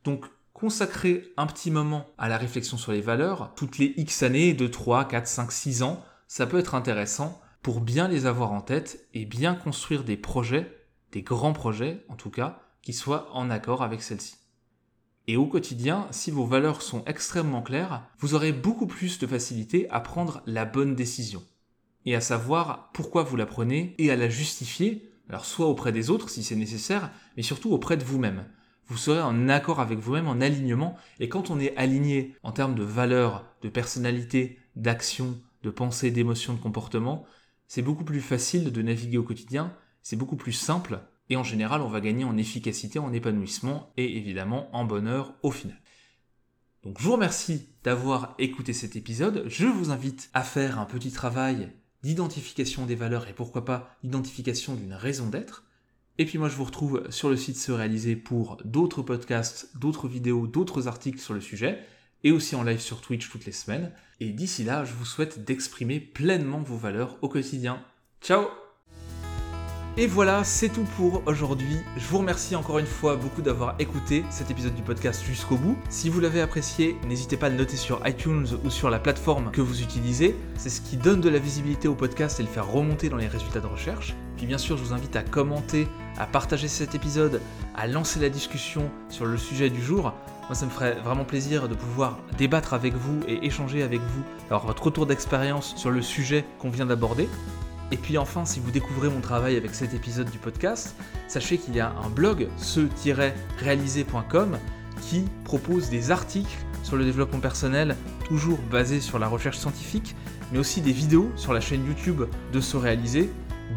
Donc, 0.04 0.26
consacrer 0.52 1.32
un 1.36 1.46
petit 1.46 1.70
moment 1.70 2.06
à 2.18 2.28
la 2.28 2.36
réflexion 2.36 2.76
sur 2.76 2.92
les 2.92 3.00
valeurs, 3.00 3.52
toutes 3.56 3.78
les 3.78 3.94
X 3.96 4.22
années, 4.22 4.54
2, 4.54 4.70
3, 4.70 5.08
4, 5.08 5.26
5, 5.26 5.52
6 5.52 5.82
ans, 5.82 6.04
ça 6.28 6.46
peut 6.46 6.58
être 6.58 6.74
intéressant 6.74 7.40
pour 7.62 7.80
bien 7.80 8.08
les 8.08 8.26
avoir 8.26 8.52
en 8.52 8.60
tête 8.60 9.08
et 9.14 9.24
bien 9.24 9.54
construire 9.54 10.04
des 10.04 10.16
projets, 10.16 10.86
des 11.12 11.22
grands 11.22 11.52
projets 11.52 12.04
en 12.08 12.14
tout 12.14 12.30
cas, 12.30 12.60
qui 12.82 12.92
soient 12.92 13.28
en 13.32 13.50
accord 13.50 13.82
avec 13.82 14.02
celles-ci. 14.02 14.36
Et 15.26 15.36
au 15.36 15.46
quotidien, 15.46 16.06
si 16.10 16.30
vos 16.30 16.46
valeurs 16.46 16.82
sont 16.82 17.04
extrêmement 17.06 17.62
claires, 17.62 18.04
vous 18.18 18.34
aurez 18.34 18.52
beaucoup 18.52 18.86
plus 18.86 19.18
de 19.18 19.26
facilité 19.26 19.90
à 19.90 20.00
prendre 20.00 20.42
la 20.46 20.64
bonne 20.64 20.94
décision 20.94 21.42
et 22.06 22.14
à 22.14 22.20
savoir 22.20 22.90
pourquoi 22.94 23.24
vous 23.24 23.36
la 23.36 23.46
prenez 23.46 23.94
et 23.98 24.10
à 24.10 24.16
la 24.16 24.28
justifier, 24.28 25.10
alors 25.28 25.44
soit 25.44 25.66
auprès 25.66 25.92
des 25.92 26.08
autres 26.08 26.30
si 26.30 26.42
c'est 26.42 26.56
nécessaire, 26.56 27.10
mais 27.36 27.42
surtout 27.42 27.72
auprès 27.72 27.96
de 27.96 28.04
vous-même. 28.04 28.46
Vous 28.86 28.96
serez 28.96 29.20
en 29.20 29.48
accord 29.48 29.80
avec 29.80 29.98
vous-même, 29.98 30.28
en 30.28 30.40
alignement, 30.40 30.96
et 31.18 31.28
quand 31.28 31.50
on 31.50 31.58
est 31.58 31.76
aligné 31.76 32.36
en 32.44 32.52
termes 32.52 32.76
de 32.76 32.84
valeurs, 32.84 33.44
de 33.62 33.68
personnalité, 33.68 34.60
d'action, 34.76 35.36
de 35.64 35.70
pensée, 35.70 36.12
d'émotion, 36.12 36.54
de 36.54 36.60
comportement, 36.60 37.26
c'est 37.66 37.82
beaucoup 37.82 38.04
plus 38.04 38.20
facile 38.20 38.70
de 38.70 38.82
naviguer 38.82 39.18
au 39.18 39.24
quotidien, 39.24 39.74
c'est 40.02 40.14
beaucoup 40.14 40.36
plus 40.36 40.52
simple, 40.52 41.00
et 41.28 41.34
en 41.34 41.42
général 41.42 41.80
on 41.80 41.88
va 41.88 42.00
gagner 42.00 42.22
en 42.22 42.36
efficacité, 42.36 43.00
en 43.00 43.12
épanouissement, 43.12 43.92
et 43.96 44.16
évidemment 44.16 44.68
en 44.72 44.84
bonheur 44.84 45.34
au 45.42 45.50
final. 45.50 45.80
Donc 46.84 47.00
je 47.00 47.04
vous 47.04 47.14
remercie 47.14 47.68
d'avoir 47.82 48.36
écouté 48.38 48.72
cet 48.72 48.94
épisode, 48.94 49.42
je 49.48 49.66
vous 49.66 49.90
invite 49.90 50.30
à 50.32 50.44
faire 50.44 50.78
un 50.78 50.84
petit 50.84 51.10
travail 51.10 51.72
d'identification 52.02 52.87
des 52.87 52.94
valeurs 52.94 53.28
et 53.28 53.32
pourquoi 53.32 53.64
pas 53.64 53.96
d'identification 54.02 54.74
d'une 54.74 54.94
raison 54.94 55.28
d'être. 55.28 55.64
Et 56.18 56.24
puis 56.24 56.38
moi 56.38 56.48
je 56.48 56.56
vous 56.56 56.64
retrouve 56.64 57.04
sur 57.11 57.28
le 57.28 57.37
site 57.37 57.56
Se 57.56 57.72
Réaliser 57.72 58.16
pour 58.16 58.59
d'autres 58.64 59.02
podcasts, 59.02 59.76
d'autres 59.78 60.09
vidéos, 60.09 60.46
d'autres 60.46 60.88
articles 60.88 61.20
sur 61.20 61.35
le 61.35 61.40
sujet, 61.40 61.80
et 62.24 62.32
aussi 62.32 62.56
en 62.56 62.62
live 62.62 62.80
sur 62.80 63.00
Twitch 63.00 63.28
toutes 63.28 63.44
les 63.44 63.52
semaines. 63.52 63.92
Et 64.20 64.30
d'ici 64.30 64.64
là, 64.64 64.85
je 64.85 64.94
vous 64.94 65.04
souhaite 65.04 65.44
d'exprimer 65.44 66.00
pleinement 66.00 66.61
vos 66.61 66.76
valeurs 66.76 67.18
au 67.22 67.28
quotidien. 67.28 67.85
Ciao 68.22 68.65
et 69.98 70.06
voilà, 70.06 70.44
c'est 70.44 70.68
tout 70.68 70.85
pour 70.96 71.22
aujourd'hui. 71.24 71.78
Je 71.96 72.06
vous 72.06 72.18
remercie 72.18 72.54
encore 72.54 72.78
une 72.78 72.87
fois 72.87 73.16
beaucoup 73.16 73.40
d'avoir 73.40 73.76
écouté 73.78 74.24
cet 74.28 74.50
épisode 74.50 74.74
du 74.74 74.82
podcast 74.82 75.24
jusqu'au 75.24 75.56
bout. 75.56 75.78
Si 75.88 76.11
vous 76.11 76.20
l'avez 76.20 76.42
apprécié, 76.42 76.96
n'hésitez 77.09 77.38
pas 77.38 77.46
à 77.46 77.48
le 77.48 77.56
noter 77.56 77.76
sur 77.76 78.06
iTunes 78.06 78.46
ou 78.62 78.68
sur 78.68 78.90
la 78.90 78.98
plateforme 78.98 79.50
que 79.50 79.62
vous 79.62 79.80
utilisez. 79.80 80.37
C'est 80.56 80.68
ce 80.68 80.82
qui 80.82 80.98
donne 80.98 81.22
de 81.22 81.30
la 81.30 81.38
visibilité 81.38 81.88
au 81.88 81.94
podcast 81.94 82.38
et 82.40 82.42
le 82.42 82.48
faire 82.48 82.70
remonter 82.70 83.09
dans 83.09 83.16
les 83.16 83.26
résultats 83.26 83.61
de 83.61 83.66
recherche. 83.66 84.14
Puis 84.37 84.44
bien 84.44 84.59
sûr, 84.59 84.76
je 84.76 84.85
vous 84.85 84.92
invite 84.92 85.16
à 85.16 85.22
commenter, 85.22 85.88
à 86.18 86.26
partager 86.26 86.68
cet 86.68 86.94
épisode, 86.94 87.40
à 87.74 87.87
lancer 87.87 88.20
la 88.20 88.28
discussion 88.28 88.90
sur 89.09 89.24
le 89.24 89.38
sujet 89.38 89.70
du 89.70 89.82
jour. 89.82 90.12
Moi, 90.46 90.54
ça 90.54 90.66
me 90.66 90.70
ferait 90.70 91.00
vraiment 91.00 91.24
plaisir 91.24 91.68
de 91.68 91.74
pouvoir 91.74 92.18
débattre 92.37 92.74
avec 92.74 92.92
vous 92.92 93.20
et 93.26 93.46
échanger 93.46 93.82
avec 93.82 94.00
vous, 94.00 94.22
alors 94.50 94.66
votre 94.66 94.85
retour 94.85 95.06
d'expérience 95.06 95.74
sur 95.76 95.90
le 95.90 96.02
sujet 96.02 96.44
qu'on 96.59 96.68
vient 96.68 96.87
d'aborder. 96.87 97.28
Et 97.92 97.96
puis 97.96 98.18
enfin, 98.18 98.44
si 98.44 98.61
vous 98.61 98.70
découvrez 98.70 99.09
mon 99.09 99.20
travail 99.20 99.57
avec 99.57 99.75
cet 99.75 99.94
épisode 99.94 100.31
du 100.31 100.38
podcast, 100.38 100.96
sachez 101.29 101.59
qu'il 101.59 101.77
y 101.77 101.81
a 101.81 101.92
un 102.05 102.09
blog, 102.09 102.49
ce-réalisé.com, 102.57 104.59
qui 105.03 105.25
propose 105.44 105.88
des 105.88 106.11
articles 106.11 106.57
sur 106.83 106.96
le 106.96 107.05
développement 107.05 107.40
personnel, 107.40 107.96
toujours 108.25 108.59
basés 108.70 109.01
sur 109.01 109.18
la 109.18 109.29
recherche 109.29 109.59
scientifique, 109.59 110.16
mais 110.53 110.59
aussi 110.59 110.81
des 110.81 110.92
vidéos 110.92 111.31
sur 111.37 111.53
la 111.53 111.61
chaîne 111.61 111.87
YouTube 111.87 112.22
de 112.53 112.61
Se 112.61 112.77
Réaliser. 112.77 113.31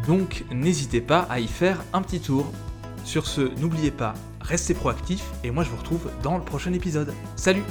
Donc 0.06 0.44
n'hésitez 0.52 1.00
pas 1.00 1.26
à 1.30 1.40
y 1.40 1.48
faire 1.48 1.82
un 1.92 2.02
petit 2.02 2.20
tour. 2.20 2.52
Sur 3.04 3.26
ce, 3.26 3.40
n'oubliez 3.60 3.90
pas, 3.90 4.14
restez 4.40 4.74
proactifs 4.74 5.24
et 5.42 5.50
moi 5.50 5.64
je 5.64 5.70
vous 5.70 5.76
retrouve 5.76 6.10
dans 6.22 6.36
le 6.36 6.44
prochain 6.44 6.72
épisode. 6.72 7.12
Salut 7.36 7.64